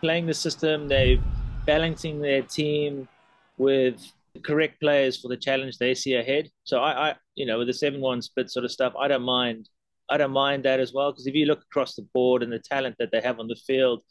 playing 0.00 0.26
the 0.26 0.34
system. 0.34 0.88
They're 0.88 1.18
balancing 1.66 2.20
their 2.20 2.42
team 2.42 3.08
with 3.56 4.12
the 4.34 4.40
correct 4.40 4.80
players 4.80 5.20
for 5.20 5.28
the 5.28 5.36
challenge 5.36 5.78
they 5.78 5.94
see 5.94 6.14
ahead. 6.14 6.50
So 6.64 6.78
I, 6.78 7.10
I 7.10 7.14
you 7.34 7.46
know, 7.46 7.58
with 7.58 7.68
the 7.68 7.74
seven 7.74 8.00
one 8.00 8.22
split 8.22 8.50
sort 8.50 8.64
of 8.64 8.72
stuff, 8.72 8.92
I 8.98 9.08
don't 9.08 9.22
mind. 9.22 9.68
I 10.10 10.18
don't 10.18 10.32
mind 10.32 10.64
that 10.64 10.80
as 10.80 10.92
well 10.92 11.12
because 11.12 11.26
if 11.26 11.34
you 11.34 11.46
look 11.46 11.62
across 11.62 11.94
the 11.94 12.06
board 12.12 12.42
and 12.42 12.52
the 12.52 12.58
talent 12.58 12.96
that 12.98 13.10
they 13.10 13.22
have 13.22 13.40
on 13.40 13.48
the 13.48 13.56
field, 13.66 14.02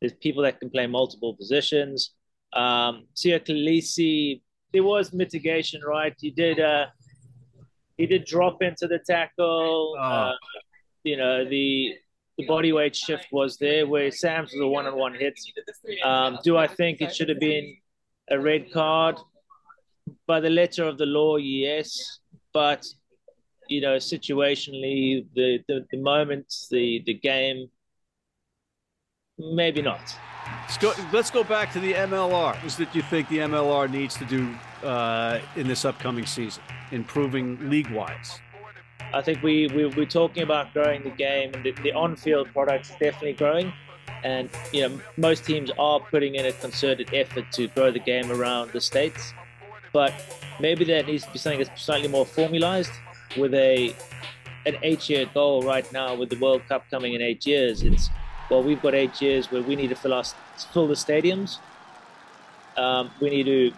there's 0.00 0.12
people 0.14 0.42
that 0.44 0.60
can 0.60 0.70
play 0.70 0.86
multiple 0.86 1.34
positions. 1.34 2.12
Um, 2.52 3.06
Siya 3.16 3.40
Kolisi, 3.44 4.42
there 4.72 4.84
was 4.84 5.12
mitigation, 5.12 5.82
right? 5.82 6.14
He 6.18 6.30
did. 6.30 6.60
Uh, 6.60 6.86
he 8.00 8.06
did 8.06 8.24
drop 8.24 8.62
into 8.62 8.86
the 8.88 8.98
tackle. 8.98 9.94
Oh. 9.98 10.02
Uh, 10.02 10.32
you 11.04 11.16
know 11.16 11.48
the 11.48 11.94
the 12.38 12.46
body 12.46 12.72
weight 12.72 12.96
shift 12.96 13.26
was 13.32 13.56
there 13.58 13.86
where 13.86 14.10
Sam's 14.10 14.52
was 14.52 14.62
a 14.62 14.66
one 14.66 14.86
on 14.86 14.96
one 14.96 15.14
hit. 15.14 15.38
Um, 16.04 16.38
do 16.42 16.56
I 16.56 16.66
think 16.66 17.00
it 17.00 17.14
should 17.14 17.28
have 17.28 17.40
been 17.40 17.76
a 18.30 18.38
red 18.38 18.72
card? 18.72 19.18
By 20.26 20.40
the 20.40 20.50
letter 20.50 20.84
of 20.84 20.96
the 20.96 21.06
law, 21.06 21.36
yes. 21.36 22.20
But 22.52 22.86
you 23.68 23.80
know, 23.80 23.96
situationally, 23.96 25.26
the 25.34 25.60
the, 25.68 25.86
the 25.90 25.98
moments, 25.98 26.68
the 26.70 27.02
the 27.04 27.14
game, 27.14 27.68
maybe 29.38 29.82
not. 29.82 30.16
Let's 30.62 30.78
go, 30.78 30.92
let's 31.12 31.30
go 31.30 31.44
back 31.44 31.72
to 31.74 31.80
the 31.80 31.92
MLR. 31.92 32.30
What 32.30 32.64
is 32.64 32.76
that 32.76 32.94
you 32.94 33.02
think 33.02 33.28
the 33.28 33.38
MLR 33.38 33.90
needs 33.90 34.16
to 34.16 34.24
do 34.24 34.54
uh, 34.82 35.40
in 35.56 35.66
this 35.68 35.84
upcoming 35.84 36.26
season, 36.26 36.62
improving 36.92 37.70
league 37.70 37.90
wise? 37.90 38.40
I 39.12 39.22
think 39.22 39.42
we, 39.42 39.66
we 39.68 39.86
we're 39.86 40.06
talking 40.06 40.42
about 40.42 40.72
growing 40.72 41.02
the 41.02 41.10
game, 41.10 41.52
and 41.54 41.64
the, 41.64 41.72
the 41.82 41.92
on-field 41.92 42.52
product 42.52 42.86
is 42.86 42.90
definitely 42.92 43.32
growing. 43.32 43.72
And 44.22 44.50
you 44.72 44.88
know, 44.88 45.00
most 45.16 45.44
teams 45.44 45.70
are 45.78 46.00
putting 46.00 46.34
in 46.34 46.46
a 46.46 46.52
concerted 46.52 47.12
effort 47.14 47.50
to 47.52 47.68
grow 47.68 47.90
the 47.90 47.98
game 47.98 48.30
around 48.30 48.72
the 48.72 48.80
states, 48.80 49.32
but 49.92 50.12
maybe 50.60 50.84
that 50.84 51.06
needs 51.06 51.24
to 51.24 51.32
be 51.32 51.38
something 51.38 51.60
that's 51.62 51.82
slightly 51.82 52.08
more 52.08 52.26
formalized 52.26 52.92
with 53.36 53.54
a 53.54 53.94
an 54.66 54.76
eight-year 54.82 55.26
goal 55.32 55.62
right 55.62 55.90
now. 55.92 56.14
With 56.14 56.28
the 56.30 56.38
World 56.38 56.62
Cup 56.68 56.84
coming 56.90 57.14
in 57.14 57.22
eight 57.22 57.46
years, 57.46 57.82
it's 57.82 58.10
well, 58.50 58.62
we've 58.62 58.82
got 58.82 58.94
eight 58.94 59.20
years 59.22 59.50
where 59.50 59.62
we 59.62 59.74
need 59.74 59.88
to 59.88 59.96
fill 59.96 60.12
our 60.12 60.24
fill 60.72 60.86
the 60.86 60.94
stadiums. 60.94 61.58
Um, 62.76 63.10
we 63.20 63.30
need 63.30 63.44
to 63.44 63.72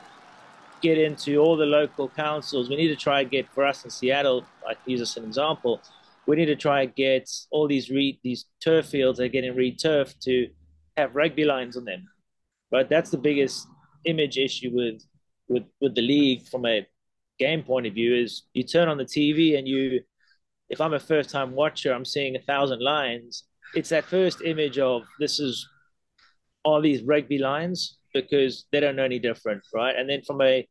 get 0.83 0.99
into 0.99 1.39
all 1.39 1.57
the 1.57 1.65
local 1.65 2.09
councils. 2.09 2.69
We 2.69 2.77
need 2.77 2.89
to 2.89 2.97
try 2.97 3.21
and 3.21 3.31
get 3.31 3.49
for 3.55 3.65
us 3.65 3.85
in 3.85 3.91
Seattle. 3.91 4.45
I 4.69 4.75
use 4.85 5.01
this 5.01 5.13
as 5.13 5.17
an 5.19 5.25
example. 5.25 5.81
We 6.27 6.37
need 6.37 6.47
to 6.47 6.57
try 6.57 6.83
and 6.83 6.95
get 6.95 7.31
all 7.51 7.67
these 7.67 7.89
re, 7.89 8.19
these 8.23 8.47
turf 8.63 8.87
fields 8.87 9.19
that 9.19 9.25
are 9.25 9.29
getting 9.29 9.55
re-turfed 9.55 10.21
to 10.23 10.49
have 10.97 11.15
rugby 11.15 11.45
lines 11.45 11.77
on 11.77 11.85
them. 11.85 12.05
Right, 12.71 12.89
that's 12.89 13.11
the 13.11 13.19
biggest 13.19 13.67
image 14.05 14.39
issue 14.39 14.71
with 14.73 15.03
with 15.49 15.65
with 15.81 15.95
the 15.95 16.03
league 16.03 16.49
from 16.49 16.67
a 16.67 16.87
game 17.39 17.63
point 17.63 17.87
of 17.87 17.95
view. 17.95 18.15
Is 18.15 18.43
you 18.53 18.65
turn 18.65 18.89
on 18.89 18.99
the 18.99 19.05
TV 19.05 19.59
and 19.59 19.69
you, 19.69 20.01
if 20.69 20.81
I'm 20.81 20.95
a 20.95 21.01
first 21.01 21.31
time 21.31 21.53
watcher, 21.53 21.93
I'm 21.93 22.05
seeing 22.05 22.35
a 22.35 22.41
thousand 22.41 22.83
lines. 22.83 23.45
It's 23.75 23.91
that 23.91 24.05
first 24.05 24.43
image 24.43 24.79
of 24.79 25.03
this 25.19 25.39
is 25.39 25.67
all 26.65 26.81
these 26.81 27.03
rugby 27.03 27.39
lines 27.39 27.99
because 28.15 28.67
they 28.73 28.81
don't 28.81 28.97
know 28.97 29.05
any 29.05 29.19
different, 29.19 29.63
right? 29.75 29.95
And 29.97 30.09
then 30.09 30.23
from 30.23 30.41
a 30.43 30.67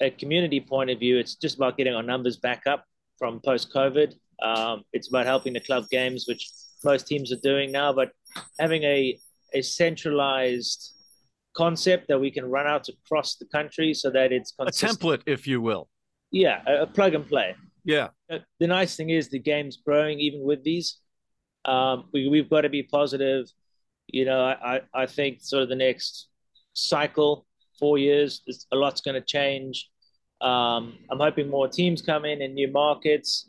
a 0.00 0.10
community 0.10 0.60
point 0.60 0.90
of 0.90 0.98
view, 0.98 1.18
it's 1.18 1.34
just 1.34 1.56
about 1.56 1.76
getting 1.76 1.94
our 1.94 2.02
numbers 2.02 2.36
back 2.36 2.62
up 2.66 2.84
from 3.18 3.40
post 3.44 3.72
COVID. 3.74 4.14
Um, 4.42 4.84
it's 4.92 5.08
about 5.08 5.26
helping 5.26 5.52
the 5.52 5.60
club 5.60 5.88
games, 5.90 6.26
which 6.28 6.48
most 6.84 7.06
teams 7.06 7.32
are 7.32 7.40
doing 7.42 7.72
now, 7.72 7.92
but 7.92 8.10
having 8.60 8.84
a, 8.84 9.18
a 9.54 9.62
centralized 9.62 10.94
concept 11.56 12.06
that 12.08 12.20
we 12.20 12.30
can 12.30 12.48
run 12.48 12.66
out 12.66 12.88
across 12.88 13.34
the 13.36 13.46
country 13.46 13.92
so 13.92 14.10
that 14.10 14.30
it's 14.30 14.54
A 14.60 14.66
template, 14.66 15.22
if 15.26 15.46
you 15.48 15.60
will. 15.60 15.88
Yeah, 16.30 16.62
a, 16.66 16.82
a 16.82 16.86
plug 16.86 17.14
and 17.14 17.26
play. 17.26 17.56
Yeah. 17.84 18.08
Uh, 18.30 18.38
The 18.60 18.68
nice 18.68 18.94
thing 18.94 19.10
is 19.10 19.28
the 19.28 19.40
game's 19.40 19.78
growing 19.78 20.20
even 20.20 20.42
with 20.44 20.62
these. 20.62 20.98
Um, 21.64 22.04
we, 22.12 22.28
we've 22.28 22.48
got 22.48 22.60
to 22.60 22.68
be 22.68 22.84
positive. 22.84 23.46
You 24.06 24.24
know, 24.24 24.40
I, 24.40 24.82
I 24.94 25.06
think 25.06 25.40
sort 25.42 25.64
of 25.64 25.68
the 25.68 25.74
next 25.74 26.28
cycle, 26.74 27.44
four 27.78 27.98
years, 27.98 28.42
a 28.72 28.76
lot's 28.76 29.00
going 29.00 29.14
to 29.14 29.20
change. 29.26 29.88
Um, 30.40 30.98
I'm 31.10 31.18
hoping 31.18 31.48
more 31.50 31.68
teams 31.68 32.02
come 32.02 32.24
in 32.24 32.42
in 32.42 32.54
new 32.54 32.70
markets. 32.70 33.48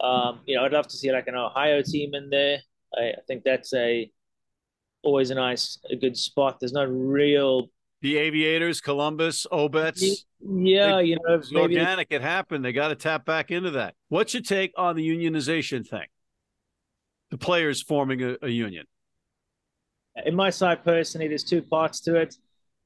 Um, 0.00 0.40
you 0.46 0.56
know, 0.56 0.64
I'd 0.64 0.72
love 0.72 0.86
to 0.88 0.96
see 0.96 1.10
like 1.12 1.26
an 1.26 1.34
Ohio 1.34 1.82
team 1.82 2.14
in 2.14 2.30
there. 2.30 2.58
I, 2.96 3.02
I 3.10 3.20
think 3.26 3.44
that's 3.44 3.72
a 3.74 4.10
always 5.02 5.30
a 5.30 5.34
nice, 5.34 5.78
a 5.90 5.96
good 5.96 6.16
spot. 6.16 6.58
There's 6.60 6.72
no 6.72 6.84
real, 6.84 7.68
The 8.02 8.18
Aviators, 8.18 8.80
Columbus, 8.80 9.46
Obets. 9.50 10.24
yeah, 10.40 10.96
They- 10.96 11.04
you 11.04 11.16
know, 11.16 11.34
It's 11.36 11.52
organic. 11.54 12.08
It 12.10 12.20
happened. 12.22 12.64
They 12.64 12.72
got 12.72 12.88
to 12.88 12.94
tap 12.94 13.24
back 13.24 13.50
into 13.50 13.70
that. 13.72 13.94
What's 14.08 14.34
your 14.34 14.42
take 14.42 14.72
on 14.76 14.96
the 14.96 15.08
unionization 15.08 15.86
thing? 15.86 16.06
The 17.30 17.38
players 17.38 17.82
forming 17.82 18.22
a, 18.22 18.36
a 18.42 18.48
union. 18.48 18.86
in 20.26 20.34
my 20.34 20.50
side 20.50 20.84
personally, 20.84 21.28
there's 21.28 21.44
two 21.44 21.62
parts 21.62 22.00
to 22.00 22.16
it. 22.16 22.34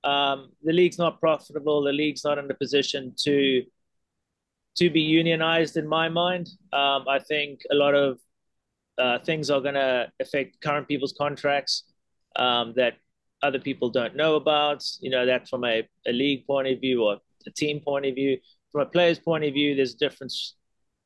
Um, 0.04 0.50
the 0.62 0.72
league's 0.72 0.98
not 0.98 1.20
profitable. 1.20 1.82
The 1.82 1.92
league's 1.92 2.24
not 2.24 2.38
in 2.38 2.50
a 2.50 2.54
position 2.54 3.14
to 3.24 3.62
to 4.76 4.90
be 4.90 5.00
unionized. 5.00 5.76
In 5.76 5.86
my 5.86 6.08
mind, 6.08 6.48
um, 6.72 7.06
I 7.08 7.18
think 7.18 7.60
a 7.70 7.74
lot 7.74 7.94
of 7.94 8.18
uh, 8.98 9.18
things 9.18 9.50
are 9.50 9.60
going 9.60 9.74
to 9.74 10.10
affect 10.20 10.60
current 10.62 10.88
people's 10.88 11.14
contracts 11.16 11.84
um, 12.36 12.72
that 12.76 12.94
other 13.42 13.58
people 13.58 13.90
don't 13.90 14.16
know 14.16 14.36
about. 14.36 14.82
You 15.00 15.10
know, 15.10 15.26
that 15.26 15.48
from 15.48 15.64
a, 15.64 15.86
a 16.06 16.12
league 16.12 16.46
point 16.46 16.68
of 16.68 16.80
view 16.80 17.04
or 17.04 17.18
a 17.46 17.50
team 17.50 17.80
point 17.80 18.06
of 18.06 18.14
view. 18.14 18.38
From 18.70 18.82
a 18.82 18.86
player's 18.86 19.18
point 19.18 19.44
of 19.44 19.52
view, 19.52 19.76
there's 19.76 19.94
a 19.94 19.98
difference 19.98 20.56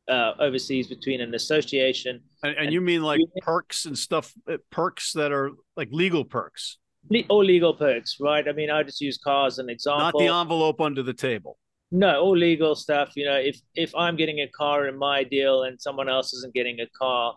uh, 0.08 0.32
overseas 0.38 0.86
between 0.86 1.20
an 1.20 1.34
association 1.34 2.20
And, 2.42 2.56
and 2.56 2.72
you 2.72 2.80
mean 2.80 3.02
like 3.02 3.20
perks 3.40 3.86
and 3.86 3.98
stuff, 3.98 4.32
uh, 4.50 4.58
perks 4.70 5.12
that 5.14 5.32
are 5.32 5.50
like 5.76 5.88
legal 5.90 6.24
perks, 6.24 6.78
le- 7.10 7.24
or 7.30 7.44
legal 7.44 7.74
perks, 7.74 8.16
right? 8.20 8.46
I 8.48 8.52
mean, 8.52 8.70
I 8.70 8.82
just 8.82 9.00
use 9.00 9.18
cars 9.18 9.54
as 9.54 9.58
an 9.58 9.70
example. 9.70 10.00
not 10.00 10.18
the 10.18 10.28
envelope 10.28 10.80
under 10.80 11.02
the 11.02 11.14
table. 11.14 11.58
No, 11.92 12.20
all 12.20 12.36
legal 12.36 12.74
stuff. 12.74 13.12
You 13.16 13.24
know, 13.26 13.36
if 13.36 13.60
if 13.74 13.94
I'm 13.94 14.16
getting 14.16 14.40
a 14.40 14.48
car 14.48 14.88
in 14.88 14.98
my 14.98 15.22
deal 15.24 15.62
and 15.62 15.80
someone 15.80 16.08
else 16.08 16.32
isn't 16.34 16.52
getting 16.54 16.80
a 16.80 16.86
car, 16.98 17.36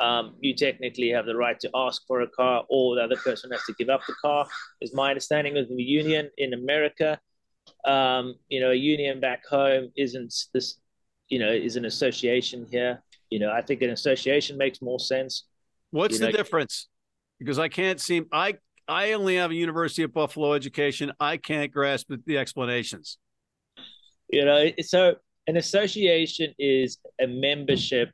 um, 0.00 0.34
you 0.40 0.54
technically 0.54 1.10
have 1.10 1.26
the 1.26 1.36
right 1.36 1.58
to 1.60 1.70
ask 1.74 2.02
for 2.08 2.22
a 2.22 2.28
car, 2.28 2.64
or 2.68 2.96
the 2.96 3.02
other 3.02 3.16
person 3.16 3.52
has 3.52 3.62
to 3.64 3.74
give 3.78 3.88
up 3.88 4.00
the 4.06 4.14
car. 4.20 4.46
Is 4.80 4.92
my 4.92 5.10
understanding 5.10 5.56
of 5.56 5.68
the 5.68 5.82
union 5.82 6.28
in 6.38 6.54
America. 6.54 7.20
Um, 7.84 8.34
you 8.48 8.60
know, 8.60 8.70
a 8.72 8.74
union 8.74 9.20
back 9.20 9.46
home 9.46 9.90
isn't 9.96 10.34
this. 10.52 10.80
You 11.28 11.38
know, 11.38 11.50
is 11.50 11.76
an 11.76 11.84
association 11.86 12.66
here. 12.70 13.02
You 13.30 13.38
know, 13.38 13.50
I 13.50 13.62
think 13.62 13.80
an 13.82 13.90
association 13.90 14.58
makes 14.58 14.82
more 14.82 14.98
sense. 15.00 15.44
What's 15.90 16.14
You 16.14 16.18
the 16.26 16.32
know- 16.32 16.36
difference? 16.36 16.88
Because 17.38 17.58
I 17.58 17.68
can't 17.68 18.00
seem 18.00 18.26
I 18.32 18.54
I 18.88 19.12
only 19.12 19.36
have 19.36 19.50
a 19.50 19.54
University 19.54 20.02
of 20.02 20.12
Buffalo 20.12 20.52
education. 20.52 21.12
I 21.20 21.36
can't 21.36 21.72
grasp 21.72 22.10
the- 22.26 22.38
explanations. 22.38 23.18
You 24.28 24.44
know, 24.44 24.70
so 24.80 25.16
an 25.46 25.56
association 25.56 26.54
is 26.58 26.98
a 27.20 27.26
membership 27.26 28.10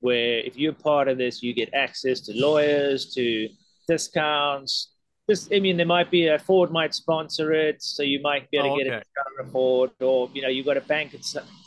where 0.00 0.38
if 0.40 0.56
you're 0.56 0.72
part 0.72 1.08
of 1.08 1.18
this, 1.18 1.42
you 1.42 1.54
get 1.54 1.72
access 1.72 2.20
to 2.22 2.32
lawyers, 2.34 3.14
to 3.14 3.48
discounts. 3.88 4.88
This, 5.28 5.48
I 5.54 5.60
mean, 5.60 5.76
there 5.76 5.86
might 5.86 6.10
be 6.10 6.26
a 6.26 6.38
Ford 6.38 6.72
might 6.72 6.94
sponsor 6.94 7.52
it, 7.52 7.80
so 7.82 8.02
you 8.02 8.20
might 8.20 8.50
be 8.50 8.58
able 8.58 8.68
to 8.68 8.72
Oh, 8.72 8.78
get 8.78 8.86
okay. 8.88 8.96
a 8.96 8.98
discount 8.98 9.28
on 9.40 9.46
a 9.46 9.50
Ford, 9.50 9.90
or 10.00 10.28
you 10.34 10.42
know, 10.42 10.48
you've 10.48 10.66
got 10.66 10.76
a 10.76 10.80
bank 10.80 11.14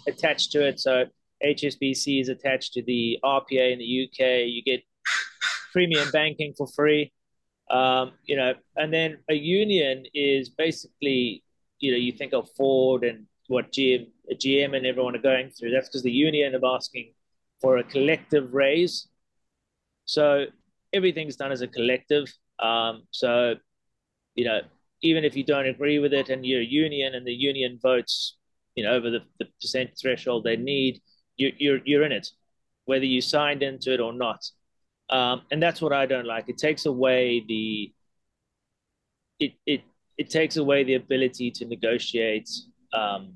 attached 0.08 0.52
to 0.52 0.68
it. 0.68 0.80
So 0.80 1.06
HSBC 1.44 2.20
is 2.22 2.30
attached 2.30 2.74
to 2.74 2.84
the 2.84 3.18
RPA 3.24 3.72
in 3.72 3.80
the 3.80 4.10
UK. 4.10 4.48
You 4.48 4.62
get 4.64 4.82
premium 5.72 6.10
banking 6.12 6.54
for 6.58 6.68
free. 6.68 7.14
Um, 7.70 8.14
you 8.26 8.36
know, 8.36 8.54
and 8.76 8.94
then 8.94 9.18
a 9.30 9.34
union 9.34 10.06
is 10.14 10.50
basically, 10.50 11.44
you 11.80 11.92
know, 11.92 11.98
you 11.98 12.12
think 12.12 12.34
of 12.34 12.50
Ford 12.56 13.04
and 13.04 13.26
what 13.48 13.72
GM, 13.72 14.08
GM 14.32 14.76
and 14.76 14.86
everyone 14.86 15.16
are 15.16 15.22
going 15.22 15.50
through. 15.50 15.72
That's 15.72 15.88
because 15.88 16.04
the 16.04 16.12
union 16.12 16.56
are 16.56 16.76
asking 16.76 17.14
for 17.62 17.78
a 17.78 17.84
collective 17.84 18.54
raise. 18.54 19.08
So 20.06 20.46
everything's 20.94 21.36
done 21.36 21.52
as 21.52 21.62
a 21.62 21.68
collective. 21.68 22.32
Um, 22.60 23.04
so, 23.12 23.56
you 24.36 24.46
know, 24.46 24.62
even 25.02 25.24
if 25.24 25.36
you 25.36 25.44
don't 25.44 25.68
agree 25.68 26.00
with 26.00 26.14
it 26.14 26.30
and 26.30 26.46
you're 26.46 26.62
a 26.62 26.66
union 26.66 27.16
and 27.16 27.26
the 27.26 27.34
union 27.34 27.80
votes, 27.82 28.38
you 28.76 28.84
know, 28.84 28.92
over 28.92 29.10
the, 29.10 29.20
the 29.40 29.46
percent 29.62 29.92
threshold 30.00 30.44
they 30.44 30.58
need, 30.58 31.02
you, 31.38 31.52
you're 31.58 31.80
you're 31.86 32.04
in 32.04 32.12
it, 32.12 32.28
whether 32.86 33.06
you 33.06 33.22
signed 33.22 33.64
into 33.64 33.94
it 33.94 34.00
or 34.00 34.14
not. 34.14 34.46
Um, 35.10 35.44
and 35.52 35.62
that's 35.62 35.82
what 35.82 35.94
I 35.94 36.06
don't 36.06 36.26
like. 36.26 36.50
It 36.50 36.58
takes 36.58 36.86
away 36.86 37.44
the 37.48 37.94
it 39.40 39.54
it 39.66 39.82
it 40.18 40.30
takes 40.30 40.58
away 40.58 40.84
the 40.84 40.96
ability 40.96 41.52
to 41.52 41.66
negotiate 41.66 42.50
um, 42.94 43.34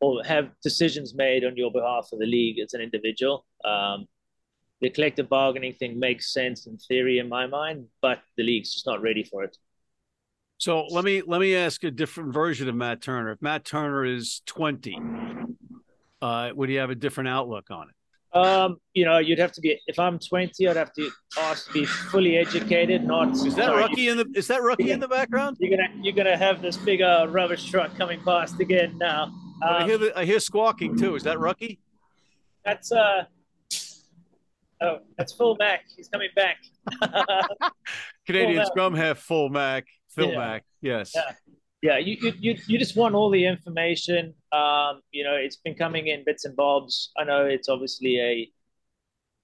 or 0.00 0.24
have 0.24 0.50
decisions 0.62 1.14
made 1.14 1.44
on 1.44 1.56
your 1.56 1.70
behalf 1.70 2.08
of 2.12 2.18
the 2.18 2.26
league 2.26 2.58
as 2.58 2.74
an 2.74 2.80
individual. 2.80 3.44
Um, 3.64 4.08
the 4.80 4.90
collective 4.90 5.28
bargaining 5.28 5.74
thing 5.74 5.98
makes 5.98 6.32
sense 6.32 6.66
in 6.66 6.76
theory 6.76 7.18
in 7.18 7.28
my 7.28 7.46
mind, 7.46 7.86
but 8.00 8.20
the 8.36 8.42
league's 8.42 8.72
just 8.72 8.86
not 8.86 9.00
ready 9.00 9.22
for 9.22 9.44
it. 9.44 9.56
So 10.58 10.86
let 10.86 11.04
me 11.04 11.22
let 11.26 11.40
me 11.40 11.54
ask 11.54 11.82
a 11.84 11.90
different 11.90 12.32
version 12.32 12.68
of 12.68 12.74
Mat 12.74 13.00
Turner. 13.00 13.32
If 13.32 13.42
Mat 13.42 13.64
Turner 13.64 14.04
is 14.04 14.42
20, 14.46 14.96
uh, 16.20 16.50
would 16.54 16.68
he 16.68 16.76
have 16.76 16.90
a 16.90 16.94
different 16.94 17.28
outlook 17.28 17.70
on 17.70 17.88
it? 17.88 17.94
Um, 18.34 18.76
you 18.94 19.04
know, 19.04 19.18
you'd 19.18 19.38
have 19.38 19.52
to 19.52 19.60
be. 19.60 19.78
If 19.86 19.98
I'm 19.98 20.18
20, 20.18 20.66
I'd 20.68 20.76
have 20.76 20.92
to 20.94 21.10
ask 21.38 21.66
to 21.66 21.72
be 21.72 21.84
fully 21.84 22.38
educated. 22.38 23.04
Not 23.04 23.32
Is 23.32 23.54
that 23.56 23.66
sorry, 23.66 23.80
Rocky 23.82 24.08
in 24.08 24.16
the 24.16 24.26
is 24.34 24.46
that 24.48 24.62
Rocky 24.62 24.90
in 24.90 25.00
the 25.00 25.08
background? 25.08 25.58
You're 25.60 25.76
gonna 25.76 25.88
you're 26.00 26.14
gonna 26.14 26.36
have 26.36 26.62
this 26.62 26.76
big 26.78 27.02
uh, 27.02 27.26
rubbish 27.28 27.70
truck 27.70 27.94
coming 27.96 28.20
past 28.22 28.58
again 28.60 28.96
now. 28.98 29.30
I 29.62 29.82
Um, 29.82 29.88
hear 29.88 29.98
the, 29.98 30.18
I 30.18 30.24
hear 30.24 30.40
squawking 30.40 30.96
too. 30.98 31.14
Is 31.14 31.22
that 31.24 31.38
Rocky? 31.38 31.78
that's 32.64 32.90
uh. 32.92 33.24
Oh, 34.80 34.98
that's 35.16 35.32
Phil 35.34 35.54
Mack. 35.60 35.82
He's 35.96 36.08
coming 36.08 36.30
back. 36.34 36.56
Canadian 38.26 38.66
scrum 38.66 38.94
half 38.94 39.18
Phil 39.18 39.48
Mack, 39.48 39.84
Phil 40.08 40.30
Yeah. 40.32 40.38
Mack. 40.38 40.64
Yes. 40.80 41.12
Yeah. 41.14 41.32
Yeah, 41.82 41.98
you, 41.98 42.32
you 42.38 42.56
you 42.68 42.78
just 42.78 42.96
want 42.96 43.16
all 43.16 43.28
the 43.28 43.44
information. 43.44 44.34
Um, 44.52 45.00
you 45.10 45.24
know, 45.24 45.34
it's 45.34 45.56
been 45.56 45.74
coming 45.74 46.06
in 46.06 46.22
bits 46.24 46.44
and 46.44 46.54
bobs. 46.54 47.10
I 47.18 47.24
know 47.24 47.44
it's 47.44 47.68
obviously 47.68 48.20
a, 48.20 48.48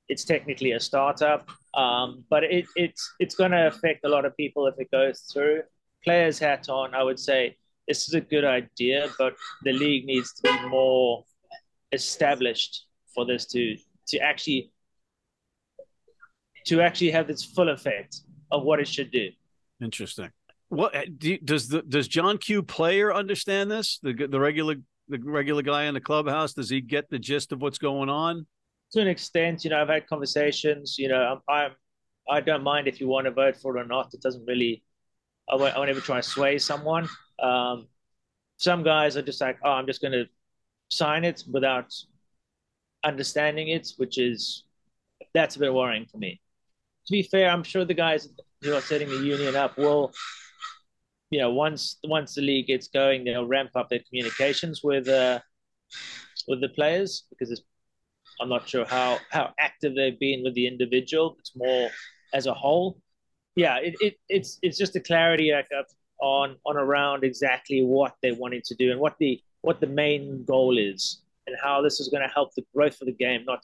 it's 0.08 0.24
technically 0.24 0.72
a 0.72 0.80
startup, 0.80 1.48
um, 1.74 2.24
but 2.30 2.44
it 2.44 2.66
it's 2.76 3.12
it's 3.18 3.34
going 3.34 3.50
to 3.50 3.66
affect 3.66 4.04
a 4.04 4.08
lot 4.08 4.24
of 4.24 4.36
people 4.36 4.68
if 4.68 4.74
it 4.78 4.88
goes 4.92 5.28
through. 5.32 5.62
Players 6.04 6.38
hat 6.38 6.68
on, 6.68 6.94
I 6.94 7.02
would 7.02 7.18
say 7.18 7.56
this 7.88 8.06
is 8.06 8.14
a 8.14 8.20
good 8.20 8.44
idea, 8.44 9.08
but 9.18 9.34
the 9.64 9.72
league 9.72 10.04
needs 10.04 10.32
to 10.34 10.42
be 10.42 10.68
more 10.68 11.24
established 11.90 12.86
for 13.14 13.26
this 13.26 13.46
to 13.46 13.76
to 14.08 14.18
actually 14.18 14.70
to 16.66 16.82
actually 16.82 17.10
have 17.10 17.30
its 17.30 17.44
full 17.44 17.68
effect 17.68 18.20
of 18.52 18.62
what 18.62 18.78
it 18.78 18.86
should 18.86 19.10
do. 19.10 19.30
Interesting. 19.82 20.30
What 20.68 20.94
do 21.18 21.30
you, 21.30 21.38
does 21.38 21.68
the 21.68 21.82
does 21.82 22.08
John 22.08 22.38
Q 22.38 22.62
player 22.62 23.12
understand 23.12 23.70
this? 23.70 23.98
The 24.02 24.12
the 24.12 24.38
regular 24.38 24.76
the 25.08 25.18
regular 25.18 25.62
guy 25.62 25.84
in 25.84 25.94
the 25.94 26.00
clubhouse 26.00 26.52
does 26.52 26.68
he 26.68 26.80
get 26.80 27.08
the 27.08 27.18
gist 27.18 27.52
of 27.52 27.62
what's 27.62 27.78
going 27.78 28.10
on? 28.10 28.46
to 28.92 29.00
an 29.00 29.08
extent, 29.08 29.64
you 29.64 29.70
know, 29.70 29.80
I've 29.80 29.88
had 29.88 30.06
conversations. 30.06 30.96
You 30.98 31.08
know, 31.08 31.40
I'm, 31.48 31.54
I'm 31.54 31.70
I 32.30 32.40
don't 32.40 32.62
mind 32.62 32.88
if 32.88 33.00
you 33.00 33.08
want 33.08 33.26
to 33.26 33.30
vote 33.30 33.56
for 33.56 33.76
it 33.76 33.80
or 33.80 33.86
not. 33.86 34.12
It 34.14 34.20
doesn't 34.20 34.44
really. 34.46 34.82
I 35.50 35.56
won't, 35.56 35.74
I 35.74 35.78
won't 35.78 35.90
ever 35.90 36.00
try 36.00 36.16
and 36.16 36.24
sway 36.24 36.58
someone. 36.58 37.08
Um, 37.42 37.86
some 38.58 38.82
guys 38.82 39.16
are 39.16 39.22
just 39.22 39.40
like, 39.40 39.58
oh, 39.64 39.70
I'm 39.70 39.86
just 39.86 40.02
going 40.02 40.12
to 40.12 40.26
sign 40.90 41.24
it 41.24 41.42
without 41.50 41.94
understanding 43.02 43.68
it, 43.68 43.92
which 43.96 44.18
is 44.18 44.64
that's 45.32 45.56
a 45.56 45.58
bit 45.58 45.72
worrying 45.72 46.04
for 46.04 46.18
me. 46.18 46.40
To 47.06 47.12
be 47.12 47.22
fair, 47.22 47.48
I'm 47.48 47.62
sure 47.62 47.86
the 47.86 47.94
guys 47.94 48.28
who 48.62 48.74
are 48.74 48.82
setting 48.82 49.08
the 49.08 49.16
union 49.24 49.56
up 49.56 49.78
will, 49.78 50.12
you 51.30 51.38
know, 51.38 51.50
once 51.50 51.98
once 52.04 52.34
the 52.34 52.42
league 52.42 52.66
gets 52.66 52.88
going, 52.88 53.24
they'll 53.24 53.46
ramp 53.46 53.70
up 53.74 53.88
their 53.88 54.00
communications 54.08 54.82
with 54.82 55.08
uh, 55.08 55.40
with 56.46 56.60
the 56.60 56.70
players 56.70 57.24
because 57.30 57.62
I'm 58.40 58.48
not 58.48 58.68
sure 58.68 58.84
how 58.86 59.18
how 59.30 59.52
active 59.58 59.94
they've 59.94 60.18
been 60.18 60.42
with 60.42 60.54
the 60.54 60.66
individual. 60.66 61.36
It's 61.38 61.52
more 61.54 61.90
as 62.32 62.46
a 62.46 62.54
whole. 62.54 63.00
Yeah, 63.56 63.78
it, 63.78 63.94
it 64.00 64.14
it's 64.28 64.58
it's 64.62 64.78
just 64.78 64.96
a 64.96 65.00
clarity 65.00 65.52
like, 65.52 65.68
uh, 65.76 65.82
on 66.24 66.56
on 66.64 66.76
around 66.76 67.24
exactly 67.24 67.82
what 67.82 68.14
they 68.22 68.32
wanted 68.32 68.64
to 68.64 68.74
do 68.74 68.90
and 68.90 69.00
what 69.00 69.16
the 69.18 69.40
what 69.62 69.80
the 69.80 69.86
main 69.86 70.44
goal 70.44 70.78
is 70.78 71.22
and 71.46 71.56
how 71.62 71.82
this 71.82 72.00
is 72.00 72.08
going 72.08 72.22
to 72.26 72.32
help 72.32 72.54
the 72.54 72.64
growth 72.74 73.00
of 73.00 73.06
the 73.06 73.12
game, 73.12 73.44
not 73.44 73.60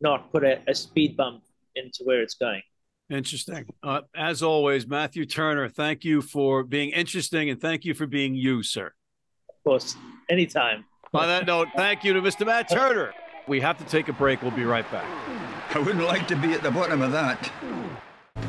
not 0.00 0.30
put 0.32 0.44
a, 0.44 0.60
a 0.68 0.74
speed 0.74 1.16
bump 1.16 1.42
into 1.76 2.00
where 2.04 2.22
it's 2.22 2.34
going. 2.34 2.62
Interesting. 3.10 3.66
Uh, 3.82 4.02
as 4.14 4.42
always, 4.42 4.86
Matthew 4.86 5.24
Turner, 5.24 5.68
thank 5.68 6.04
you 6.04 6.20
for 6.20 6.62
being 6.62 6.90
interesting 6.90 7.48
and 7.48 7.60
thank 7.60 7.84
you 7.84 7.94
for 7.94 8.06
being 8.06 8.34
you, 8.34 8.62
sir. 8.62 8.92
Of 9.48 9.64
course, 9.64 9.96
anytime. 10.28 10.84
On 11.14 11.26
that 11.26 11.46
note, 11.46 11.68
thank 11.74 12.04
you 12.04 12.12
to 12.12 12.20
Mr. 12.20 12.44
Matt 12.44 12.68
Turner. 12.70 13.14
We 13.46 13.60
have 13.60 13.78
to 13.78 13.84
take 13.84 14.08
a 14.08 14.12
break. 14.12 14.42
We'll 14.42 14.50
be 14.50 14.64
right 14.64 14.88
back. 14.92 15.06
I 15.74 15.78
wouldn't 15.78 16.04
like 16.04 16.28
to 16.28 16.36
be 16.36 16.52
at 16.52 16.62
the 16.62 16.70
bottom 16.70 17.00
of 17.00 17.12
that. 17.12 17.50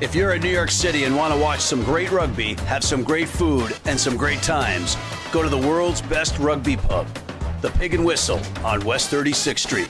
If 0.02 0.14
you're 0.14 0.34
in 0.34 0.42
New 0.42 0.50
York 0.50 0.72
City 0.72 1.06
and 1.06 1.16
want 1.16 1.34
to 1.34 1.40
watch 1.40 1.62
some 1.62 1.84
great 1.84 2.12
rugby, 2.12 2.54
have 2.66 2.84
some 2.84 3.04
great 3.04 3.28
food, 3.28 3.78
and 3.86 4.00
some 4.00 4.16
great 4.18 4.42
times, 4.42 4.96
go 5.32 5.42
to 5.42 5.50
the 5.50 5.58
world's 5.58 6.02
best 6.02 6.38
rugby 6.40 6.78
pub, 6.78 7.08
the 7.62 7.70
Pig 7.72 7.94
and 7.94 8.06
Whistle 8.06 8.40
on 8.64 8.86
West 8.86 9.12
36th 9.12 9.60
Street. 9.60 9.90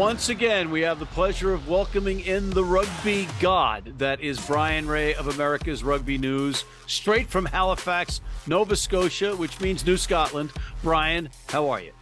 Once 0.00 0.30
again, 0.30 0.70
we 0.70 0.80
have 0.80 0.98
the 0.98 1.04
pleasure 1.04 1.52
of 1.52 1.68
welcoming 1.68 2.20
in 2.20 2.48
the 2.48 2.64
rugby 2.64 3.28
god 3.38 3.92
that 3.98 4.18
is 4.22 4.40
Bryan 4.46 4.88
Ray 4.88 5.12
of 5.12 5.28
America's 5.28 5.84
Rugby 5.84 6.16
News, 6.16 6.64
straight 6.86 7.28
from 7.28 7.44
Halifax, 7.44 8.22
Nova 8.46 8.76
Scotia, 8.76 9.36
which 9.36 9.60
means 9.60 9.84
New 9.84 9.98
Scotland. 9.98 10.52
Bryan, 10.82 11.28
how 11.50 11.68
are 11.68 11.82
you? 11.82 11.92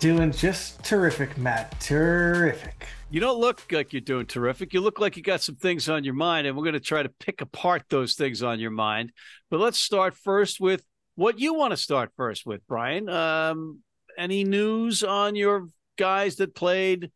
Doing 0.00 0.32
just 0.32 0.82
terrific, 0.82 1.38
Matt. 1.38 1.80
Terrific. 1.80 2.88
You 3.12 3.20
don't 3.20 3.38
look 3.38 3.62
like 3.70 3.92
you're 3.92 4.00
doing 4.00 4.26
terrific. 4.26 4.74
You 4.74 4.80
look 4.80 4.98
like 4.98 5.16
you 5.16 5.22
got 5.22 5.40
some 5.40 5.54
things 5.54 5.88
on 5.88 6.02
your 6.02 6.14
mind, 6.14 6.48
and 6.48 6.56
we're 6.56 6.64
going 6.64 6.72
to 6.72 6.80
try 6.80 7.04
to 7.04 7.08
pick 7.08 7.40
apart 7.40 7.84
those 7.90 8.14
things 8.16 8.42
on 8.42 8.58
your 8.58 8.72
mind. 8.72 9.12
But 9.52 9.60
let's 9.60 9.78
start 9.78 10.16
first 10.16 10.58
with 10.58 10.84
what 11.14 11.38
you 11.38 11.54
want 11.54 11.70
to 11.70 11.76
start 11.76 12.10
first 12.16 12.44
with, 12.44 12.66
Bryan. 12.66 13.08
Um, 13.08 13.82
any 14.18 14.42
news 14.42 15.04
on 15.04 15.36
your 15.36 15.68
guys 15.96 16.36
that 16.36 16.54
played 16.54 17.10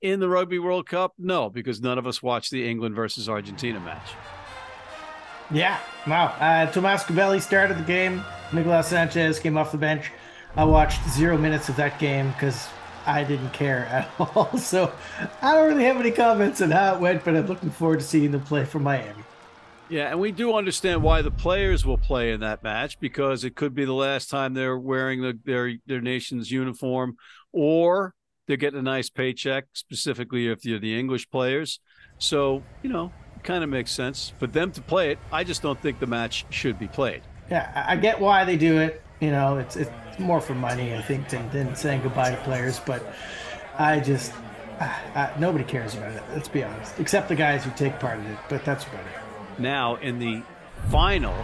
in 0.00 0.20
the 0.20 0.28
Rugby 0.28 0.58
World 0.58 0.88
Cup? 0.88 1.14
No, 1.18 1.50
because 1.50 1.80
none 1.80 1.98
of 1.98 2.06
us 2.06 2.22
watched 2.22 2.50
the 2.50 2.68
England 2.68 2.94
versus 2.94 3.28
Argentina 3.28 3.80
match. 3.80 4.10
Yeah, 5.50 5.78
wow. 6.06 6.26
Uh, 6.40 6.70
Tomas 6.70 7.04
Cubelli 7.04 7.40
started 7.40 7.78
the 7.78 7.82
game. 7.82 8.24
Nicolas 8.52 8.88
Sanchez 8.88 9.38
came 9.38 9.56
off 9.56 9.72
the 9.72 9.78
bench. 9.78 10.10
I 10.56 10.64
watched 10.64 11.06
zero 11.10 11.36
minutes 11.36 11.68
of 11.68 11.76
that 11.76 11.98
game 11.98 12.30
because 12.32 12.68
I 13.06 13.24
didn't 13.24 13.52
care 13.52 13.86
at 13.90 14.10
all. 14.18 14.56
So 14.56 14.92
I 15.42 15.54
don't 15.54 15.68
really 15.68 15.84
have 15.84 15.96
any 15.96 16.10
comments 16.10 16.60
on 16.60 16.70
how 16.70 16.94
it 16.94 17.00
went, 17.00 17.24
but 17.24 17.36
I'm 17.36 17.46
looking 17.46 17.70
forward 17.70 18.00
to 18.00 18.04
seeing 18.04 18.30
them 18.30 18.42
play 18.42 18.64
for 18.64 18.78
Miami. 18.78 19.24
Yeah, 19.90 20.08
and 20.10 20.18
we 20.18 20.32
do 20.32 20.54
understand 20.54 21.02
why 21.02 21.20
the 21.20 21.30
players 21.30 21.84
will 21.84 21.98
play 21.98 22.32
in 22.32 22.40
that 22.40 22.62
match 22.62 22.98
because 22.98 23.44
it 23.44 23.54
could 23.54 23.74
be 23.74 23.84
the 23.84 23.92
last 23.92 24.30
time 24.30 24.54
they're 24.54 24.78
wearing 24.78 25.20
the, 25.20 25.38
their 25.44 25.74
their 25.86 26.00
nation's 26.00 26.50
uniform, 26.50 27.16
or 27.52 28.14
they're 28.46 28.56
getting 28.56 28.78
a 28.78 28.82
nice 28.82 29.10
paycheck. 29.10 29.66
Specifically, 29.72 30.48
if 30.48 30.64
you're 30.64 30.78
the 30.78 30.98
English 30.98 31.30
players, 31.30 31.80
so 32.18 32.62
you 32.82 32.90
know, 32.90 33.12
it 33.36 33.44
kind 33.44 33.64
of 33.64 33.70
makes 33.70 33.90
sense 33.90 34.32
for 34.38 34.46
them 34.46 34.72
to 34.72 34.82
play 34.82 35.10
it. 35.10 35.18
I 35.32 35.44
just 35.44 35.62
don't 35.62 35.80
think 35.80 36.00
the 36.00 36.06
match 36.06 36.46
should 36.50 36.78
be 36.78 36.88
played. 36.88 37.22
Yeah, 37.50 37.70
I 37.74 37.92
I 37.92 37.96
get 37.96 38.20
why 38.20 38.44
they 38.44 38.56
do 38.56 38.78
it. 38.78 39.02
You 39.20 39.30
know, 39.30 39.58
it's 39.58 39.76
it's 39.76 39.90
more 40.18 40.40
for 40.40 40.54
money, 40.54 40.94
I 40.94 41.02
think, 41.02 41.28
than, 41.28 41.48
than 41.50 41.74
saying 41.74 42.02
goodbye 42.02 42.30
to 42.30 42.36
players. 42.38 42.80
But 42.80 43.02
I 43.78 44.00
just, 44.00 44.32
uh, 44.80 44.92
uh, 45.14 45.30
nobody 45.38 45.64
cares 45.64 45.94
about 45.94 46.12
it. 46.12 46.22
Let's 46.32 46.48
be 46.48 46.62
honest, 46.62 46.98
except 46.98 47.28
the 47.28 47.34
guys 47.34 47.64
who 47.64 47.70
take 47.72 47.98
part 47.98 48.18
in 48.18 48.26
it. 48.26 48.38
But 48.48 48.64
that's 48.64 48.84
about 48.84 49.00
it. 49.00 49.60
Now 49.60 49.96
in 49.96 50.18
the 50.18 50.42
final, 50.90 51.34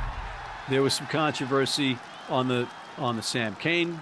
there 0.68 0.82
was 0.82 0.94
some 0.94 1.06
controversy 1.06 1.98
on 2.28 2.48
the 2.48 2.68
on 2.98 3.16
the 3.16 3.22
Sam 3.22 3.56
Cane 3.56 4.00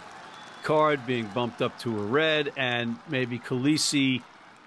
card 0.68 1.07
being 1.07 1.26
bumped 1.28 1.62
up 1.62 1.78
to 1.78 1.98
a 1.98 2.02
red, 2.02 2.52
and 2.54 2.94
maybe 3.09 3.38
Kolisi 3.38 4.20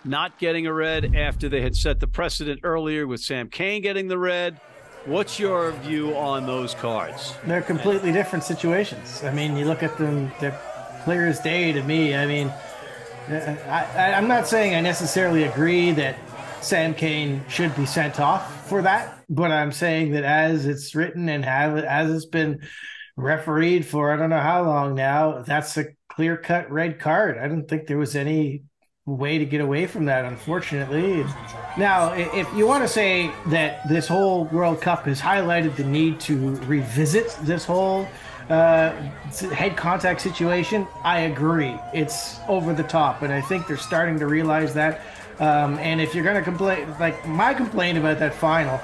not 0.03 0.35
getting 0.39 0.65
a 0.65 0.73
red 0.73 1.15
after 1.15 1.47
they 1.47 1.61
had 1.61 1.75
set 1.75 1.99
the 1.99 2.07
precedent 2.07 2.61
earlier 2.63 3.05
with 3.05 3.21
Sam 3.21 3.49
Cane 3.49 3.83
getting 3.83 4.07
the 4.07 4.17
red. 4.17 4.59
What's 5.05 5.39
your 5.39 5.73
view 5.73 6.15
on 6.17 6.47
those 6.47 6.73
cards? 6.73 7.35
They're 7.45 7.61
completely 7.61 8.11
different 8.11 8.43
situations. 8.43 9.23
I 9.23 9.31
mean, 9.31 9.55
you 9.55 9.65
look 9.65 9.83
at 9.83 9.95
them, 9.99 10.31
they're 10.39 10.59
clear 11.03 11.27
as 11.27 11.39
day 11.39 11.71
to 11.71 11.83
me. 11.83 12.15
I 12.15 12.25
mean, 12.25 12.47
uh, 13.29 13.55
I, 13.67 14.13
I'm 14.13 14.27
not 14.27 14.47
saying 14.47 14.73
I 14.73 14.81
necessarily 14.81 15.43
agree 15.43 15.91
that 15.91 16.17
Sam 16.61 16.95
Cane 16.95 17.45
should 17.47 17.75
be 17.75 17.85
sent 17.85 18.19
off 18.19 18.67
for 18.67 18.81
that, 18.81 19.23
but 19.29 19.51
I'm 19.51 19.71
saying 19.71 20.13
that 20.13 20.23
as 20.23 20.65
it's 20.65 20.95
written 20.95 21.29
and 21.29 21.45
have 21.45 21.77
as 21.77 22.09
it's 22.09 22.25
been 22.25 22.67
refereed 23.21 23.85
for 23.85 24.11
I 24.11 24.17
don't 24.17 24.29
know 24.29 24.39
how 24.39 24.63
long 24.63 24.95
now, 24.95 25.43
that's 25.43 25.77
a 25.77 25.85
clear 26.09 26.37
cut 26.37 26.69
red 26.71 26.99
card. 26.99 27.37
I 27.37 27.47
don't 27.47 27.67
think 27.67 27.87
there 27.87 27.97
was 27.97 28.15
any 28.15 28.63
way 29.05 29.37
to 29.37 29.45
get 29.45 29.61
away 29.61 29.87
from 29.87 30.05
that, 30.05 30.25
unfortunately. 30.25 31.25
Now, 31.77 32.13
if 32.13 32.51
you 32.55 32.67
want 32.67 32.83
to 32.83 32.87
say 32.87 33.31
that 33.47 33.87
this 33.87 34.07
whole 34.07 34.45
World 34.45 34.81
Cup 34.81 35.05
has 35.05 35.19
highlighted 35.19 35.75
the 35.75 35.83
need 35.83 36.19
to 36.21 36.55
revisit 36.65 37.35
this 37.41 37.65
whole 37.65 38.07
uh, 38.49 38.91
head 39.53 39.75
contact 39.77 40.21
situation, 40.21 40.87
I 41.03 41.21
agree. 41.21 41.75
It's 41.93 42.39
over 42.47 42.73
the 42.73 42.83
top, 42.83 43.21
and 43.21 43.33
I 43.33 43.41
think 43.41 43.67
they're 43.67 43.77
starting 43.77 44.19
to 44.19 44.27
realize 44.27 44.73
that. 44.73 45.01
Um, 45.39 45.79
and 45.79 45.99
if 45.99 46.13
you're 46.13 46.23
going 46.23 46.35
to 46.35 46.43
complain, 46.43 46.87
like 46.99 47.27
my 47.27 47.53
complaint 47.53 47.97
about 47.97 48.19
that 48.19 48.35
final, 48.35 48.79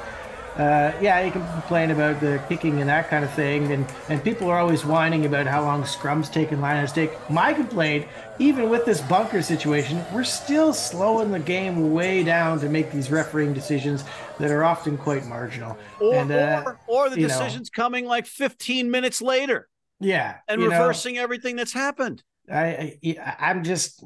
uh, 0.57 0.91
yeah, 0.99 1.23
you 1.23 1.31
can 1.31 1.47
complain 1.51 1.91
about 1.91 2.19
the 2.19 2.41
kicking 2.49 2.81
and 2.81 2.89
that 2.89 3.09
kind 3.09 3.23
of 3.23 3.31
thing, 3.33 3.71
and, 3.71 3.85
and 4.09 4.23
people 4.23 4.49
are 4.49 4.57
always 4.57 4.83
whining 4.83 5.25
about 5.25 5.45
how 5.45 5.61
long 5.61 5.83
scrums 5.83 6.31
take 6.31 6.51
and 6.51 6.61
lineups 6.61 6.95
take. 6.95 7.11
My 7.29 7.53
complaint, 7.53 8.07
even 8.39 8.67
with 8.67 8.83
this 8.83 8.99
bunker 9.01 9.43
situation, 9.43 10.03
we're 10.11 10.23
still 10.23 10.73
slowing 10.73 11.29
the 11.29 11.39
game 11.39 11.93
way 11.93 12.23
down 12.23 12.59
to 12.61 12.69
make 12.69 12.91
these 12.91 13.11
refereeing 13.11 13.53
decisions 13.53 14.03
that 14.39 14.49
are 14.49 14.63
often 14.63 14.97
quite 14.97 15.27
marginal. 15.27 15.77
Or, 16.01 16.15
and, 16.15 16.31
uh, 16.31 16.63
or, 16.65 16.79
or 16.87 17.09
the 17.11 17.19
you 17.19 17.27
know. 17.27 17.37
decision's 17.37 17.69
coming 17.69 18.05
like 18.05 18.25
15 18.25 18.89
minutes 18.89 19.21
later 19.21 19.69
Yeah, 19.99 20.37
and 20.47 20.59
you 20.59 20.69
know, 20.69 20.79
reversing 20.79 21.19
everything 21.19 21.55
that's 21.55 21.73
happened. 21.73 22.23
I, 22.51 22.97
I 23.03 23.35
I'm 23.39 23.63
just 23.63 24.03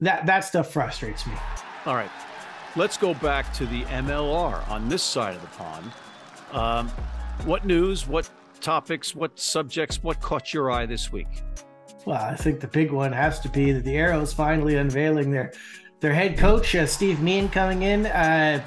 that 0.00 0.26
that 0.26 0.40
stuff 0.40 0.70
frustrates 0.70 1.26
me. 1.26 1.32
All 1.86 1.94
right. 1.94 2.10
Let's 2.78 2.96
go 2.96 3.12
back 3.14 3.52
to 3.54 3.66
the 3.66 3.82
MLR 3.86 4.70
on 4.70 4.88
this 4.88 5.02
side 5.02 5.34
of 5.34 5.42
the 5.42 5.48
pond. 5.48 5.90
Um, 6.52 6.88
what 7.44 7.66
news, 7.66 8.06
what 8.06 8.30
topics, 8.60 9.16
what 9.16 9.36
subjects, 9.36 10.00
what 10.00 10.20
caught 10.20 10.54
your 10.54 10.70
eye 10.70 10.86
this 10.86 11.10
week? 11.10 11.26
Well, 12.06 12.22
I 12.22 12.36
think 12.36 12.60
the 12.60 12.68
big 12.68 12.92
one 12.92 13.10
has 13.10 13.40
to 13.40 13.48
be 13.48 13.72
that 13.72 13.82
the 13.82 13.96
Arrows 13.96 14.32
finally 14.32 14.76
unveiling 14.76 15.32
their 15.32 15.52
their 15.98 16.14
head 16.14 16.38
coach, 16.38 16.76
uh, 16.76 16.86
Steve 16.86 17.20
Meehan, 17.20 17.48
coming 17.48 17.82
in. 17.82 18.06
Uh, 18.06 18.62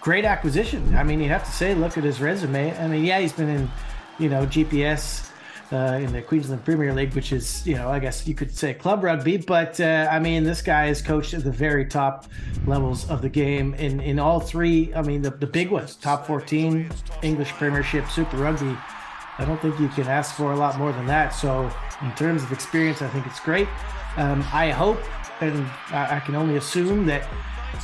great 0.00 0.24
acquisition. 0.24 0.96
I 0.96 1.02
mean, 1.04 1.20
you 1.20 1.28
have 1.28 1.44
to 1.44 1.52
say, 1.52 1.74
look 1.74 1.98
at 1.98 2.04
his 2.04 2.18
resume. 2.18 2.74
I 2.78 2.88
mean, 2.88 3.04
yeah, 3.04 3.20
he's 3.20 3.34
been 3.34 3.50
in, 3.50 3.70
you 4.18 4.30
know, 4.30 4.46
GPS 4.46 5.30
uh, 5.72 5.98
in 6.00 6.12
the 6.12 6.20
Queensland 6.20 6.64
Premier 6.64 6.92
League, 6.92 7.14
which 7.14 7.32
is, 7.32 7.66
you 7.66 7.74
know, 7.74 7.88
I 7.88 7.98
guess 7.98 8.26
you 8.26 8.34
could 8.34 8.54
say 8.54 8.74
club 8.74 9.02
rugby. 9.02 9.38
But 9.38 9.80
uh, 9.80 10.08
I 10.10 10.18
mean, 10.18 10.44
this 10.44 10.60
guy 10.60 10.86
is 10.86 11.00
coached 11.00 11.32
at 11.32 11.44
the 11.44 11.50
very 11.50 11.86
top 11.86 12.26
levels 12.66 13.08
of 13.08 13.22
the 13.22 13.28
game 13.28 13.74
in 13.74 14.00
in 14.00 14.18
all 14.18 14.38
three. 14.38 14.92
I 14.94 15.02
mean, 15.02 15.22
the 15.22 15.30
the 15.30 15.46
big 15.46 15.70
ones: 15.70 15.96
top 15.96 16.26
14, 16.26 16.90
English 17.22 17.52
Premiership, 17.52 18.08
Super 18.10 18.36
Rugby. 18.36 18.76
I 19.38 19.46
don't 19.46 19.60
think 19.62 19.80
you 19.80 19.88
can 19.88 20.06
ask 20.08 20.34
for 20.34 20.52
a 20.52 20.56
lot 20.56 20.78
more 20.78 20.92
than 20.92 21.06
that. 21.06 21.30
So, 21.30 21.70
in 22.02 22.14
terms 22.14 22.42
of 22.42 22.52
experience, 22.52 23.00
I 23.00 23.08
think 23.08 23.26
it's 23.26 23.40
great. 23.40 23.68
Um, 24.18 24.44
I 24.52 24.70
hope, 24.70 25.00
and 25.40 25.66
I 25.88 26.16
I 26.16 26.20
can 26.20 26.34
only 26.34 26.56
assume 26.56 27.06
that 27.06 27.26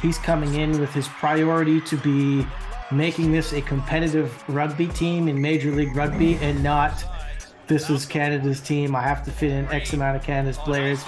he's 0.03 0.19
coming 0.19 0.55
in 0.55 0.79
with 0.79 0.93
his 0.93 1.09
priority 1.09 1.81
to 1.81 1.97
be 1.97 2.47
making 2.91 3.33
this 3.33 3.53
a 3.53 3.63
competitive 3.63 4.43
rugby 4.49 4.89
team 4.89 5.29
in 5.29 5.41
Major 5.41 5.71
League 5.71 5.95
Rugby 5.95 6.37
and 6.37 6.63
not 6.63 7.05
this 7.69 7.89
was 7.89 8.07
Canada's 8.07 8.61
team. 8.61 8.97
I 8.97 9.03
have 9.03 9.25
to 9.25 9.31
fit 9.31 9.53
in 9.53 9.67
X 9.67 9.93
amount 9.93 10.17
of 10.17 10.23
Canada's 10.23 10.59
players. 10.59 11.05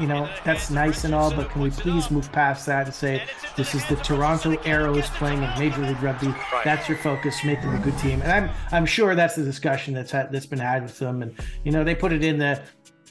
You 0.00 0.06
know, 0.08 0.28
that's 0.44 0.70
nice 0.70 1.04
and 1.04 1.14
all, 1.14 1.30
but 1.30 1.50
can 1.50 1.60
we 1.60 1.70
please 1.70 2.10
move 2.10 2.32
past 2.32 2.66
that 2.66 2.86
and 2.86 2.94
say 2.94 3.22
this 3.56 3.74
is 3.74 3.86
the 3.86 3.96
Toronto 3.96 4.56
Arrows 4.64 5.08
playing 5.10 5.42
in 5.42 5.58
Major 5.58 5.82
League 5.82 6.02
Rugby? 6.02 6.34
That's 6.64 6.88
your 6.88 6.98
focus. 6.98 7.44
Make 7.44 7.60
them 7.60 7.76
a 7.76 7.78
good 7.78 7.96
team, 7.98 8.20
and 8.22 8.32
I'm 8.32 8.50
I'm 8.72 8.86
sure 8.86 9.14
that's 9.14 9.36
the 9.36 9.44
discussion 9.44 9.94
that's 9.94 10.10
had, 10.10 10.32
that's 10.32 10.46
been 10.46 10.58
had 10.58 10.82
with 10.82 10.98
them. 10.98 11.22
And 11.22 11.34
you 11.64 11.70
know, 11.70 11.84
they 11.84 11.94
put 11.94 12.12
it 12.12 12.24
in 12.24 12.38
the 12.38 12.60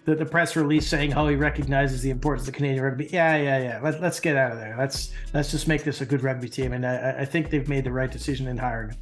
the, 0.05 0.15
the 0.15 0.25
press 0.25 0.55
release 0.55 0.87
saying 0.87 1.11
how 1.11 1.27
he 1.27 1.35
recognizes 1.35 2.01
the 2.01 2.09
importance 2.09 2.47
of 2.47 2.53
Canadian 2.53 2.83
rugby. 2.83 3.07
Yeah, 3.11 3.37
yeah, 3.37 3.59
yeah. 3.59 3.79
Let, 3.81 4.01
let's 4.01 4.19
get 4.19 4.35
out 4.35 4.51
of 4.51 4.57
there. 4.57 4.75
Let's 4.77 5.13
let's 5.33 5.51
just 5.51 5.67
make 5.67 5.83
this 5.83 6.01
a 6.01 6.05
good 6.05 6.23
rugby 6.23 6.49
team, 6.49 6.73
and 6.73 6.85
I, 6.85 7.19
I 7.19 7.25
think 7.25 7.49
they've 7.49 7.69
made 7.69 7.85
the 7.85 7.91
right 7.91 8.11
decision 8.11 8.47
in 8.47 8.57
hiring. 8.57 8.97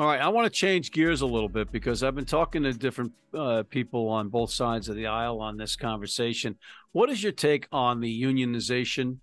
All 0.00 0.06
right, 0.06 0.22
I 0.22 0.28
want 0.28 0.46
to 0.46 0.50
change 0.50 0.92
gears 0.92 1.20
a 1.20 1.26
little 1.26 1.50
bit 1.50 1.70
because 1.70 2.02
I've 2.02 2.14
been 2.14 2.24
talking 2.24 2.62
to 2.62 2.72
different 2.72 3.12
uh, 3.34 3.64
people 3.68 4.08
on 4.08 4.30
both 4.30 4.50
sides 4.50 4.88
of 4.88 4.96
the 4.96 5.08
aisle 5.08 5.42
on 5.42 5.58
this 5.58 5.76
conversation. 5.76 6.56
What 6.92 7.10
is 7.10 7.22
your 7.22 7.32
take 7.32 7.68
on 7.70 8.00
the 8.00 8.22
unionization 8.22 9.18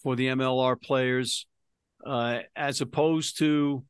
for 0.00 0.14
the 0.14 0.28
MLR 0.28 0.80
players 0.80 1.48
uh, 2.06 2.42
as 2.54 2.80
opposed 2.80 3.38
to 3.38 3.82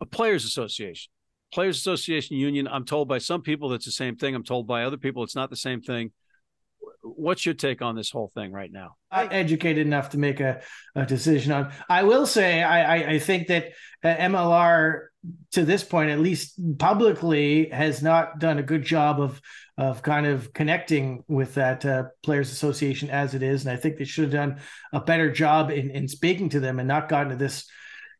a 0.00 0.06
players' 0.06 0.46
association? 0.46 1.12
Players' 1.52 1.76
Association 1.76 2.38
Union, 2.38 2.66
I'm 2.66 2.86
told 2.86 3.06
by 3.06 3.18
some 3.18 3.42
people 3.42 3.74
it's 3.74 3.84
the 3.84 3.92
same 3.92 4.16
thing. 4.16 4.34
I'm 4.34 4.42
told 4.42 4.66
by 4.66 4.84
other 4.84 4.96
people 4.96 5.22
it's 5.22 5.36
not 5.36 5.50
the 5.50 5.54
same 5.56 5.82
thing. 5.82 6.12
What's 7.02 7.44
your 7.44 7.54
take 7.54 7.82
on 7.82 7.94
this 7.94 8.10
whole 8.10 8.32
thing 8.34 8.52
right 8.52 8.72
now? 8.72 8.96
not 9.12 9.32
educated 9.34 9.86
enough 9.86 10.10
to 10.10 10.18
make 10.18 10.40
a, 10.40 10.62
a 10.94 11.04
decision 11.04 11.52
on. 11.52 11.72
I 11.90 12.04
will 12.04 12.24
say 12.24 12.62
I, 12.62 12.96
I, 12.96 13.08
I 13.10 13.18
think 13.18 13.48
that 13.48 13.72
uh, 14.02 14.14
MLR 14.14 15.09
to 15.52 15.64
this 15.64 15.84
point, 15.84 16.10
at 16.10 16.18
least 16.18 16.54
publicly, 16.78 17.68
has 17.70 18.02
not 18.02 18.38
done 18.38 18.58
a 18.58 18.62
good 18.62 18.82
job 18.82 19.20
of 19.20 19.40
of 19.76 20.02
kind 20.02 20.26
of 20.26 20.52
connecting 20.52 21.24
with 21.26 21.54
that 21.54 21.84
uh, 21.86 22.04
players 22.22 22.52
association 22.52 23.08
as 23.10 23.34
it 23.34 23.42
is, 23.42 23.64
and 23.64 23.72
I 23.72 23.76
think 23.76 23.96
they 23.96 24.04
should 24.04 24.24
have 24.24 24.32
done 24.32 24.60
a 24.92 25.00
better 25.00 25.30
job 25.30 25.70
in 25.70 25.90
in 25.90 26.08
speaking 26.08 26.48
to 26.50 26.60
them 26.60 26.78
and 26.78 26.88
not 26.88 27.08
gotten 27.08 27.30
to 27.30 27.36
this 27.36 27.66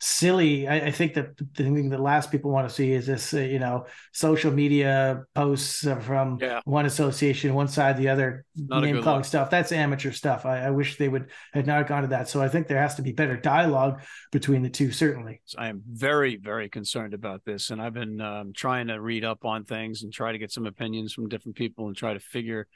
silly. 0.00 0.66
I, 0.66 0.86
I 0.86 0.90
think 0.90 1.14
that 1.14 1.36
the 1.36 1.44
thing 1.54 1.90
that 1.90 2.00
last 2.00 2.30
people 2.30 2.50
want 2.50 2.68
to 2.68 2.74
see 2.74 2.92
is 2.92 3.06
this, 3.06 3.34
uh, 3.34 3.40
you 3.40 3.58
know, 3.58 3.86
social 4.12 4.50
media 4.50 5.24
posts 5.34 5.86
from 6.00 6.38
Yeah. 6.40 6.60
one 6.64 6.86
association, 6.86 7.54
one 7.54 7.68
side, 7.68 7.98
the 7.98 8.08
other, 8.08 8.44
Not 8.56 8.82
name 8.82 9.02
calling 9.02 9.18
look. 9.18 9.26
stuff. 9.26 9.50
That's 9.50 9.72
amateur 9.72 10.10
stuff. 10.10 10.46
I, 10.46 10.60
I 10.64 10.70
wish 10.70 10.96
they 10.96 11.08
would 11.08 11.30
had 11.52 11.66
not 11.66 11.86
gone 11.86 12.02
to 12.02 12.08
that. 12.08 12.28
So 12.28 12.40
I 12.40 12.48
think 12.48 12.66
there 12.66 12.80
has 12.80 12.94
to 12.94 13.02
be 13.02 13.12
better 13.12 13.36
dialogue 13.36 14.00
between 14.32 14.62
the 14.62 14.70
two. 14.70 14.90
Certainly. 14.90 15.42
I 15.58 15.68
am 15.68 15.82
very, 15.86 16.36
very 16.36 16.68
concerned 16.70 17.12
about 17.12 17.44
this, 17.44 17.70
and 17.70 17.80
I've 17.80 17.94
been 17.94 18.20
um, 18.20 18.52
trying 18.54 18.86
to 18.86 19.00
read 19.00 19.24
up 19.24 19.44
on 19.44 19.64
things 19.64 20.02
and 20.02 20.12
try 20.12 20.32
to 20.32 20.38
get 20.38 20.50
some 20.50 20.66
opinions 20.66 21.12
from 21.12 21.28
different 21.28 21.56
people 21.56 21.88
and 21.88 21.96
try 21.96 22.14
to 22.14 22.20
figure 22.20 22.66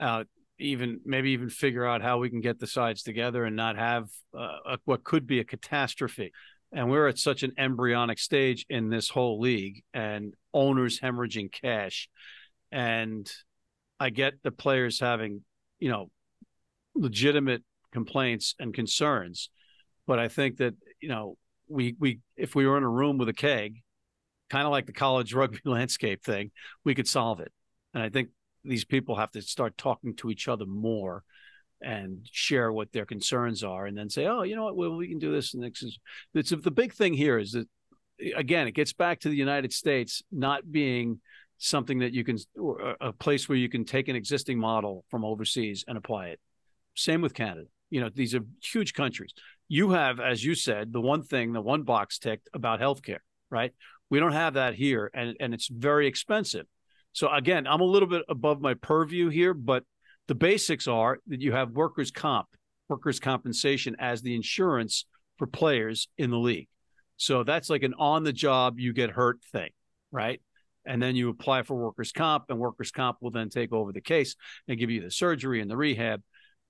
out, 0.00 0.26
even 0.58 1.00
maybe 1.04 1.30
even 1.30 1.48
figure 1.50 1.86
out 1.86 2.02
how 2.02 2.18
we 2.18 2.30
can 2.30 2.40
get 2.40 2.58
the 2.58 2.66
sides 2.66 3.02
together 3.02 3.44
and 3.44 3.56
not 3.56 3.76
have 3.76 4.08
uh, 4.36 4.58
a, 4.66 4.78
what 4.84 5.04
could 5.04 5.26
be 5.26 5.40
a 5.40 5.44
catastrophe. 5.44 6.32
And 6.72 6.90
we're 6.90 7.08
at 7.08 7.18
such 7.18 7.42
an 7.42 7.52
embryonic 7.58 8.18
stage 8.18 8.66
in 8.68 8.88
this 8.88 9.08
whole 9.08 9.40
league, 9.40 9.82
and 9.94 10.34
owners 10.52 10.98
hemorrhaging 11.00 11.52
cash, 11.52 12.08
and 12.72 13.30
I 14.00 14.10
get 14.10 14.34
the 14.42 14.50
players 14.50 15.00
having, 15.00 15.42
you 15.78 15.90
know, 15.90 16.10
legitimate 16.94 17.62
complaints 17.92 18.54
and 18.58 18.74
concerns, 18.74 19.48
but 20.06 20.18
I 20.18 20.28
think 20.28 20.58
that 20.58 20.74
you 21.00 21.08
know 21.08 21.36
we 21.68 21.94
we 21.98 22.20
if 22.36 22.54
we 22.54 22.66
were 22.66 22.76
in 22.76 22.82
a 22.82 22.88
room 22.88 23.18
with 23.18 23.28
a 23.28 23.34
keg, 23.34 23.82
kind 24.50 24.66
of 24.66 24.70
like 24.70 24.86
the 24.86 24.92
college 24.92 25.34
rugby 25.34 25.60
landscape 25.64 26.22
thing, 26.22 26.50
we 26.84 26.94
could 26.94 27.08
solve 27.08 27.40
it. 27.40 27.52
And 27.94 28.02
I 28.02 28.08
think 28.08 28.28
these 28.66 28.84
people 28.84 29.16
have 29.16 29.30
to 29.32 29.42
start 29.42 29.76
talking 29.78 30.14
to 30.16 30.30
each 30.30 30.48
other 30.48 30.66
more 30.66 31.22
and 31.82 32.26
share 32.30 32.72
what 32.72 32.92
their 32.92 33.04
concerns 33.04 33.62
are, 33.62 33.86
and 33.86 33.96
then 33.96 34.08
say, 34.08 34.26
oh, 34.26 34.42
you 34.42 34.56
know 34.56 34.64
what, 34.64 34.76
well, 34.76 34.96
we 34.96 35.08
can 35.08 35.18
do 35.18 35.32
this. 35.32 35.54
And 35.54 35.62
this 35.62 35.82
is 35.82 35.98
it's 36.34 36.50
the 36.50 36.70
big 36.70 36.92
thing 36.92 37.14
here 37.14 37.38
is 37.38 37.52
that 37.52 37.68
again, 38.34 38.66
it 38.66 38.72
gets 38.72 38.92
back 38.92 39.20
to 39.20 39.28
the 39.28 39.36
United 39.36 39.72
States 39.72 40.22
not 40.32 40.70
being 40.70 41.20
something 41.58 42.00
that 42.00 42.12
you 42.12 42.24
can 42.24 42.38
a 43.00 43.12
place 43.12 43.48
where 43.48 43.58
you 43.58 43.68
can 43.68 43.84
take 43.84 44.08
an 44.08 44.16
existing 44.16 44.58
model 44.58 45.04
from 45.10 45.24
overseas 45.24 45.84
and 45.88 45.96
apply 45.96 46.28
it. 46.28 46.40
Same 46.94 47.20
with 47.20 47.34
Canada. 47.34 47.66
You 47.90 48.00
know, 48.00 48.10
these 48.12 48.34
are 48.34 48.40
huge 48.62 48.94
countries. 48.94 49.32
You 49.68 49.90
have, 49.90 50.20
as 50.20 50.44
you 50.44 50.54
said, 50.54 50.92
the 50.92 51.00
one 51.00 51.22
thing, 51.22 51.52
the 51.52 51.60
one 51.60 51.82
box 51.82 52.18
ticked 52.18 52.48
about 52.54 52.80
healthcare, 52.80 53.18
right? 53.50 53.72
We 54.10 54.18
don't 54.18 54.32
have 54.32 54.54
that 54.54 54.74
here, 54.74 55.10
and 55.14 55.36
and 55.40 55.52
it's 55.54 55.68
very 55.68 56.06
expensive. 56.06 56.66
So 57.16 57.32
again, 57.32 57.66
I'm 57.66 57.80
a 57.80 57.84
little 57.84 58.10
bit 58.10 58.24
above 58.28 58.60
my 58.60 58.74
purview 58.74 59.30
here, 59.30 59.54
but 59.54 59.84
the 60.28 60.34
basics 60.34 60.86
are 60.86 61.18
that 61.28 61.40
you 61.40 61.50
have 61.52 61.70
workers' 61.70 62.10
comp, 62.10 62.46
workers' 62.90 63.20
compensation 63.20 63.96
as 63.98 64.20
the 64.20 64.34
insurance 64.34 65.06
for 65.38 65.46
players 65.46 66.08
in 66.18 66.28
the 66.28 66.36
league. 66.36 66.68
So 67.16 67.42
that's 67.42 67.70
like 67.70 67.84
an 67.84 67.94
on 67.98 68.22
the 68.22 68.34
job, 68.34 68.78
you 68.78 68.92
get 68.92 69.08
hurt 69.08 69.38
thing, 69.50 69.70
right? 70.12 70.42
And 70.84 71.02
then 71.02 71.16
you 71.16 71.30
apply 71.30 71.62
for 71.62 71.74
workers' 71.74 72.12
comp, 72.12 72.50
and 72.50 72.58
workers' 72.58 72.90
comp 72.90 73.16
will 73.22 73.30
then 73.30 73.48
take 73.48 73.72
over 73.72 73.92
the 73.92 74.02
case 74.02 74.36
and 74.68 74.78
give 74.78 74.90
you 74.90 75.00
the 75.00 75.10
surgery 75.10 75.62
and 75.62 75.70
the 75.70 75.76
rehab. 75.78 76.20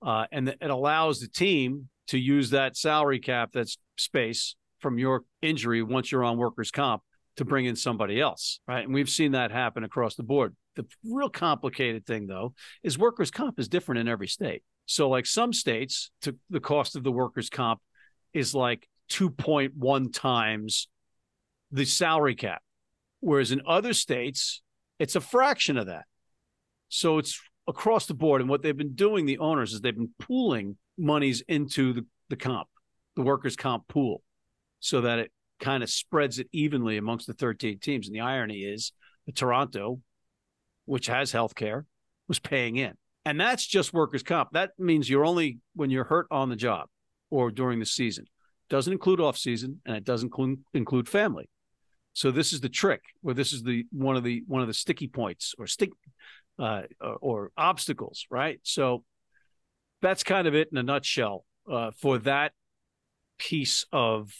Uh, 0.01 0.27
and 0.31 0.47
it 0.47 0.69
allows 0.69 1.19
the 1.19 1.27
team 1.27 1.89
to 2.07 2.17
use 2.17 2.51
that 2.51 2.77
salary 2.77 3.19
cap, 3.19 3.49
that's 3.53 3.77
space 3.97 4.55
from 4.79 4.97
your 4.97 5.25
injury 5.41 5.83
once 5.83 6.09
you're 6.09 6.23
on 6.23 6.37
workers' 6.37 6.71
comp 6.71 7.03
to 7.37 7.45
bring 7.45 7.65
in 7.65 7.75
somebody 7.75 8.19
else, 8.19 8.59
right? 8.67 8.83
And 8.83 8.93
we've 8.93 9.09
seen 9.09 9.31
that 9.31 9.51
happen 9.51 9.83
across 9.83 10.15
the 10.15 10.23
board. 10.23 10.55
The 10.75 10.85
real 11.03 11.29
complicated 11.29 12.05
thing, 12.05 12.27
though, 12.27 12.53
is 12.83 12.97
workers' 12.97 13.31
comp 13.31 13.59
is 13.59 13.67
different 13.67 13.99
in 13.99 14.07
every 14.07 14.27
state. 14.27 14.63
So, 14.85 15.09
like 15.09 15.25
some 15.25 15.53
states, 15.53 16.11
to 16.21 16.35
the 16.49 16.59
cost 16.59 16.95
of 16.95 17.03
the 17.03 17.11
workers' 17.11 17.49
comp 17.49 17.79
is 18.33 18.53
like 18.53 18.87
2.1 19.11 20.13
times 20.13 20.87
the 21.71 21.85
salary 21.85 22.35
cap, 22.35 22.61
whereas 23.19 23.51
in 23.51 23.61
other 23.67 23.93
states, 23.93 24.61
it's 24.99 25.15
a 25.15 25.21
fraction 25.21 25.77
of 25.77 25.87
that. 25.87 26.05
So 26.89 27.17
it's 27.17 27.39
across 27.67 28.05
the 28.05 28.13
board. 28.13 28.41
And 28.41 28.49
what 28.49 28.61
they've 28.61 28.75
been 28.75 28.95
doing, 28.95 29.25
the 29.25 29.39
owners, 29.39 29.73
is 29.73 29.81
they've 29.81 29.95
been 29.95 30.13
pooling 30.19 30.77
monies 30.97 31.43
into 31.47 31.93
the, 31.93 32.05
the 32.29 32.35
comp, 32.35 32.67
the 33.15 33.21
workers' 33.21 33.55
comp 33.55 33.87
pool, 33.87 34.23
so 34.79 35.01
that 35.01 35.19
it 35.19 35.31
kind 35.59 35.83
of 35.83 35.89
spreads 35.89 36.39
it 36.39 36.47
evenly 36.51 36.97
amongst 36.97 37.27
the 37.27 37.33
13 37.33 37.79
teams. 37.79 38.07
And 38.07 38.15
the 38.15 38.21
irony 38.21 38.59
is 38.59 38.91
Toronto, 39.33 40.01
which 40.85 41.07
has 41.07 41.31
health 41.31 41.55
care, 41.55 41.85
was 42.27 42.39
paying 42.39 42.77
in. 42.77 42.93
And 43.25 43.39
that's 43.39 43.65
just 43.65 43.93
workers' 43.93 44.23
comp. 44.23 44.51
That 44.53 44.71
means 44.77 45.09
you're 45.09 45.25
only 45.25 45.59
when 45.75 45.89
you're 45.89 46.05
hurt 46.05 46.27
on 46.31 46.49
the 46.49 46.55
job 46.55 46.87
or 47.29 47.51
during 47.51 47.79
the 47.79 47.85
season. 47.85 48.25
Doesn't 48.69 48.93
include 48.93 49.19
off 49.19 49.37
season 49.37 49.81
and 49.85 49.97
it 49.97 50.03
doesn't 50.03 50.31
include, 50.73 51.09
family. 51.09 51.49
So 52.13 52.31
this 52.31 52.53
is 52.53 52.61
the 52.61 52.69
trick, 52.69 53.01
where 53.21 53.35
this 53.35 53.53
is 53.53 53.63
the 53.63 53.85
one 53.91 54.15
of 54.15 54.23
the 54.23 54.43
one 54.47 54.61
of 54.61 54.67
the 54.67 54.73
sticky 54.73 55.07
points 55.07 55.53
or 55.59 55.67
stick 55.67 55.91
uh, 56.57 56.83
or, 56.99 57.17
or 57.21 57.51
obstacles, 57.57 58.25
right? 58.31 58.59
So 58.63 59.03
that's 60.01 60.23
kind 60.23 60.47
of 60.47 60.55
it 60.55 60.69
in 60.71 60.77
a 60.77 60.83
nutshell 60.83 61.45
uh, 61.71 61.91
for 61.97 62.17
that 62.19 62.53
piece 63.37 63.85
of 63.91 64.31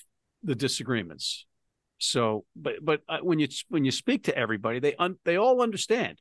the 0.43 0.55
disagreements. 0.55 1.45
So, 1.99 2.45
but 2.55 2.75
but 2.83 3.01
uh, 3.09 3.19
when 3.21 3.39
you 3.39 3.47
when 3.69 3.85
you 3.85 3.91
speak 3.91 4.25
to 4.25 4.37
everybody, 4.37 4.79
they 4.79 4.95
un, 4.95 5.17
they 5.25 5.37
all 5.37 5.61
understand, 5.61 6.19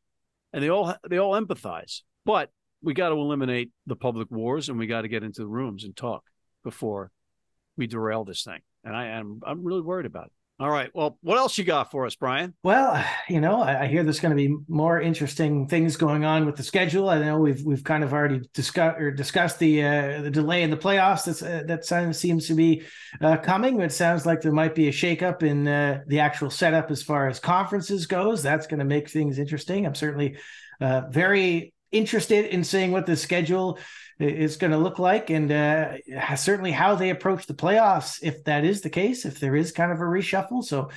and 0.52 0.62
they 0.62 0.70
all 0.70 0.94
they 1.08 1.18
all 1.18 1.32
empathize. 1.32 2.02
But 2.24 2.50
we 2.82 2.94
got 2.94 3.10
to 3.10 3.16
eliminate 3.16 3.70
the 3.86 3.96
public 3.96 4.30
wars, 4.30 4.68
and 4.68 4.78
we 4.78 4.86
got 4.86 5.02
to 5.02 5.08
get 5.08 5.22
into 5.22 5.42
the 5.42 5.48
rooms 5.48 5.84
and 5.84 5.94
talk 5.96 6.24
before 6.64 7.10
we 7.76 7.86
derail 7.86 8.24
this 8.24 8.42
thing. 8.42 8.60
And 8.84 8.96
I 8.96 9.06
am 9.08 9.40
I'm 9.44 9.64
really 9.64 9.82
worried 9.82 10.06
about 10.06 10.26
it. 10.26 10.32
All 10.58 10.70
right. 10.70 10.90
Well, 10.94 11.18
what 11.20 11.36
else 11.36 11.58
you 11.58 11.64
got 11.64 11.90
for 11.90 12.06
us, 12.06 12.14
Bryan? 12.14 12.54
Well, 12.62 13.04
you 13.28 13.42
know, 13.42 13.60
I, 13.60 13.82
I 13.82 13.86
hear 13.88 14.02
there's 14.02 14.20
going 14.20 14.34
to 14.34 14.36
be 14.36 14.56
more 14.68 14.98
interesting 14.98 15.68
things 15.68 15.96
going 15.96 16.24
on 16.24 16.46
with 16.46 16.56
the 16.56 16.62
schedule. 16.62 17.10
I 17.10 17.18
know 17.18 17.38
we've 17.38 17.62
we've 17.62 17.84
kind 17.84 18.02
of 18.02 18.14
already 18.14 18.40
discussed 18.54 18.98
or 18.98 19.10
discussed 19.10 19.58
the 19.58 19.84
uh, 19.84 20.22
the 20.22 20.30
delay 20.30 20.62
in 20.62 20.70
the 20.70 20.76
playoffs. 20.78 21.26
That's 21.26 21.42
uh, 21.42 21.64
that 21.66 22.14
seems 22.14 22.48
to 22.48 22.54
be 22.54 22.84
uh, 23.20 23.36
coming. 23.36 23.82
It 23.82 23.92
sounds 23.92 24.24
like 24.24 24.40
there 24.40 24.52
might 24.52 24.74
be 24.74 24.88
a 24.88 24.92
shakeup 24.92 25.42
in 25.42 25.68
uh, 25.68 26.00
the 26.06 26.20
actual 26.20 26.48
setup 26.48 26.90
as 26.90 27.02
far 27.02 27.28
as 27.28 27.38
conferences 27.38 28.06
goes. 28.06 28.42
That's 28.42 28.66
going 28.66 28.78
to 28.78 28.86
make 28.86 29.10
things 29.10 29.38
interesting. 29.38 29.84
I'm 29.84 29.94
certainly 29.94 30.38
uh, 30.80 31.02
very 31.10 31.74
interested 31.92 32.46
in 32.46 32.64
seeing 32.64 32.92
what 32.92 33.04
the 33.04 33.16
schedule 33.16 33.78
is 34.18 34.56
going 34.56 34.70
to 34.70 34.78
look 34.78 34.98
like, 34.98 35.30
and 35.30 35.52
uh, 35.52 36.36
certainly 36.36 36.72
how 36.72 36.94
they 36.94 37.10
approach 37.10 37.46
the 37.46 37.54
playoffs. 37.54 38.18
If 38.22 38.44
that 38.44 38.64
is 38.64 38.80
the 38.80 38.90
case, 38.90 39.24
if 39.24 39.40
there 39.40 39.54
is 39.54 39.72
kind 39.72 39.92
of 39.92 39.98
a 39.98 40.04
reshuffle, 40.04 40.64
so 40.64 40.90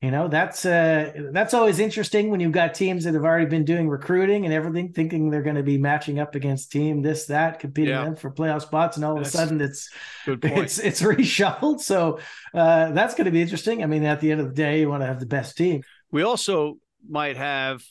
you 0.00 0.10
know 0.10 0.28
that's 0.28 0.64
uh, 0.64 1.12
that's 1.32 1.52
always 1.52 1.80
interesting 1.80 2.30
when 2.30 2.40
you've 2.40 2.52
got 2.52 2.74
teams 2.74 3.04
that 3.04 3.14
have 3.14 3.24
already 3.24 3.46
been 3.46 3.64
doing 3.64 3.88
recruiting 3.88 4.44
and 4.44 4.54
everything, 4.54 4.92
thinking 4.92 5.30
they're 5.30 5.42
going 5.42 5.56
to 5.56 5.64
be 5.64 5.78
matching 5.78 6.20
up 6.20 6.36
against 6.36 6.70
team 6.70 7.02
this 7.02 7.26
that, 7.26 7.58
competing 7.58 7.94
yeah. 7.94 8.04
them 8.04 8.16
for 8.16 8.30
playoff 8.30 8.62
spots, 8.62 8.96
and 8.96 9.04
all 9.04 9.16
that's 9.16 9.34
of 9.34 9.34
a 9.34 9.38
sudden 9.38 9.60
it's 9.60 9.90
it's 10.26 10.78
it's 10.78 11.02
reshuffled. 11.02 11.80
So 11.80 12.20
uh, 12.54 12.92
that's 12.92 13.14
going 13.14 13.24
to 13.26 13.32
be 13.32 13.42
interesting. 13.42 13.82
I 13.82 13.86
mean, 13.86 14.04
at 14.04 14.20
the 14.20 14.30
end 14.30 14.40
of 14.40 14.48
the 14.48 14.54
day, 14.54 14.80
you 14.80 14.88
want 14.88 15.02
to 15.02 15.06
have 15.06 15.20
the 15.20 15.26
best 15.26 15.56
team. 15.56 15.82
We 16.12 16.22
also 16.22 16.76
might 17.08 17.36
have 17.36 17.82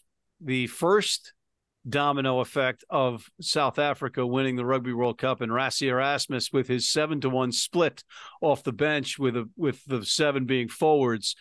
the 0.41 0.67
first 0.67 1.33
domino 1.87 2.39
effect 2.39 2.83
of 2.89 3.25
South 3.39 3.79
Africa 3.79 4.25
winning 4.25 4.55
the 4.55 4.65
Rugby 4.65 4.93
World 4.93 5.17
Cup 5.17 5.41
and 5.41 5.51
Rassie 5.51 5.87
Erasmus 5.87 6.51
with 6.51 6.67
his 6.67 6.91
seven 6.91 7.21
to 7.21 7.29
one 7.29 7.51
split 7.51 8.03
off 8.41 8.63
the 8.63 8.73
bench 8.73 9.17
with 9.17 9.37
a, 9.37 9.49
with 9.55 9.83
the 9.85 10.05
seven 10.05 10.45
being 10.45 10.67
forwards 10.67 11.35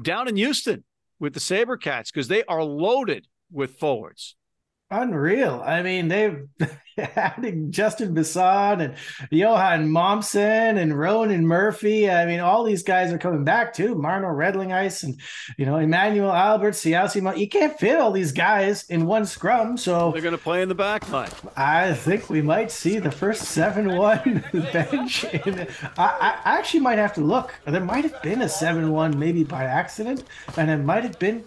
down 0.00 0.28
in 0.28 0.36
Houston 0.36 0.84
with 1.18 1.34
the 1.34 1.40
Sabercats 1.40 2.12
because 2.12 2.28
they 2.28 2.44
are 2.44 2.62
loaded 2.62 3.26
with 3.50 3.78
forwards. 3.78 4.36
Unreal. 4.90 5.62
I 5.64 5.82
mean, 5.82 6.08
they've 6.08 6.48
adding 6.98 7.70
Justin 7.70 8.14
Bisson 8.14 8.80
and 8.80 8.94
Johan 9.30 9.88
Mommsen 9.88 10.78
and 10.78 10.98
Ronan 10.98 11.46
Murphy. 11.46 12.10
I 12.10 12.26
mean, 12.26 12.40
all 12.40 12.64
these 12.64 12.82
guys 12.82 13.12
are 13.12 13.18
coming 13.18 13.44
back 13.44 13.72
too. 13.72 13.94
Marno 13.94 14.34
Redelinghuys 14.34 15.04
and 15.04 15.20
you 15.56 15.66
know 15.66 15.76
Emmanuel 15.76 16.32
Albert, 16.32 16.72
Siaosi. 16.72 17.38
You 17.38 17.48
can't 17.48 17.78
fit 17.78 17.98
all 17.98 18.12
these 18.12 18.32
guys 18.32 18.84
in 18.84 19.06
one 19.06 19.26
scrum, 19.26 19.76
so 19.76 20.12
they're 20.12 20.22
going 20.22 20.32
to 20.32 20.38
play 20.42 20.62
in 20.62 20.68
the 20.68 20.74
back 20.74 21.10
line. 21.10 21.30
I 21.56 21.94
think 21.94 22.30
we 22.30 22.42
might 22.42 22.70
see 22.70 22.98
the 22.98 23.10
first 23.10 23.42
seven-one 23.42 24.44
bench. 24.72 25.24
In, 25.24 25.68
I, 25.96 26.38
I 26.44 26.58
actually 26.58 26.80
might 26.80 26.98
have 26.98 27.14
to 27.14 27.20
look. 27.20 27.54
There 27.66 27.84
might 27.84 28.04
have 28.04 28.22
been 28.22 28.42
a 28.42 28.48
seven-one 28.48 29.18
maybe 29.18 29.44
by 29.44 29.64
accident, 29.64 30.24
and 30.56 30.70
it 30.70 30.78
might 30.78 31.04
have 31.04 31.18
been 31.18 31.44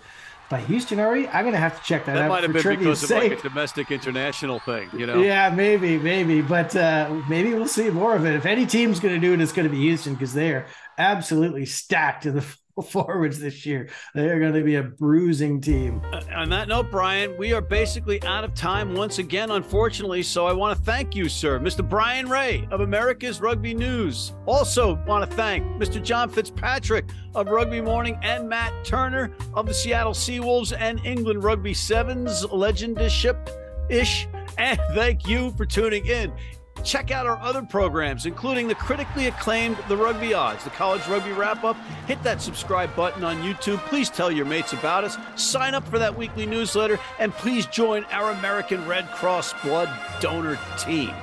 by 0.52 0.60
Houston 0.60 1.00
Ari. 1.00 1.28
I'm 1.30 1.46
gonna 1.46 1.58
have 1.58 1.80
to 1.80 1.84
check 1.84 2.06
that, 2.06 2.14
that 2.14 2.18
out. 2.20 2.24
That 2.24 2.30
might 2.30 2.44
have 2.44 2.54
been 2.54 2.78
because 2.78 3.00
sake. 3.00 3.24
of 3.24 3.30
like 3.32 3.40
a 3.40 3.50
domestic 3.50 3.90
international 3.90 4.60
thing, 4.60 4.90
you 4.94 5.08
know? 5.08 5.22
Yeah, 5.22 5.50
maybe, 5.50 5.98
maybe, 5.98 6.42
but 6.42 6.76
uh, 6.76 7.22
maybe 7.30 7.54
we'll 7.54 7.68
see 7.68 7.90
more 7.90 8.16
of 8.16 8.26
it. 8.26 8.36
If 8.36 8.46
any 8.46 8.66
team's 8.66 9.00
gonna 9.00 9.18
do 9.18 9.34
it, 9.34 9.42
it's 9.42 9.54
gonna 9.54 9.70
be 9.70 9.80
Houston 9.80 10.14
because 10.14 10.34
they 10.34 10.52
are 10.52 10.68
absolutely 10.98 11.66
stacked 11.66 12.26
in 12.26 12.36
the 12.36 12.46
forwards 12.91 13.39
this 13.39 13.65
year. 13.65 13.89
They're 14.13 14.39
going 14.39 14.54
to 14.54 14.63
be 14.63 14.76
a 14.76 14.84
bruising 14.84 15.62
team. 15.62 16.02
Uh, 16.12 16.22
on 16.36 16.50
that 16.50 16.67
note, 16.67 16.91
Bryan, 16.91 17.38
we 17.38 17.54
are 17.54 17.62
basically 17.62 18.22
out 18.24 18.44
of 18.44 18.54
time 18.54 18.94
once 18.94 19.20
again, 19.20 19.52
unfortunately. 19.52 20.24
So 20.24 20.46
I 20.46 20.54
want 20.54 20.78
to 20.78 20.84
thank 20.84 21.15
you, 21.15 21.30
sir, 21.30 21.60
Mr. 21.60 21.88
Bryan 21.88 22.30
Ray 22.30 22.67
of 22.72 22.82
America's 22.82 23.41
Rugby 23.41 23.74
News. 23.74 24.34
Also, 24.46 24.96
want 25.06 25.30
to 25.30 25.36
thank 25.36 25.65
Mr. 25.82 26.02
John 26.02 26.30
Fitzpatrick 26.30 27.06
of 27.36 27.48
Rugby 27.48 27.82
Morning 27.82 28.17
and 28.22 28.48
Mat 28.48 28.74
Turner 28.84 29.36
of 29.54 29.65
the 29.65 29.74
Seattle 29.74 30.13
Seawolves 30.13 30.76
and 30.78 31.00
England 31.06 31.44
Rugby 31.44 31.74
Sevens 31.74 32.46
legendership 32.46 33.50
ish. 33.89 34.28
And 34.58 34.80
thank 34.94 35.28
you 35.28 35.52
for 35.52 35.65
tuning 35.65 36.06
in. 36.06 36.32
Check 36.84 37.12
out 37.12 37.28
our 37.28 37.38
other 37.39 37.62
programs, 37.62 38.26
including 38.26 38.67
the 38.67 38.76
critically 38.76 39.28
acclaimed 39.28 39.78
The 39.88 39.96
Rugby 39.96 40.34
Odds, 40.34 40.63
the 40.63 40.70
College 40.72 41.08
Rugby 41.08 41.32
Wrap 41.32 41.63
Up. 41.63 41.78
Hit 42.08 42.22
that 42.24 42.41
subscribe 42.41 42.96
button 42.96 43.24
on 43.24 43.41
YouTube. 43.41 43.78
Please 43.86 44.10
tell 44.10 44.32
your 44.32 44.46
mates 44.46 44.74
about 44.74 45.04
us. 45.04 45.17
Sign 45.36 45.74
up 45.76 45.88
for 45.88 46.00
that 46.00 46.15
weekly 46.15 46.46
newsletter, 46.46 47.00
and 47.20 47.32
please 47.34 47.65
join 47.67 48.04
our 48.06 48.32
American 48.32 48.88
Red 48.88 49.08
Cross 49.12 49.54
Blood 49.62 49.89
Donor 50.20 50.60
Team. 50.78 51.13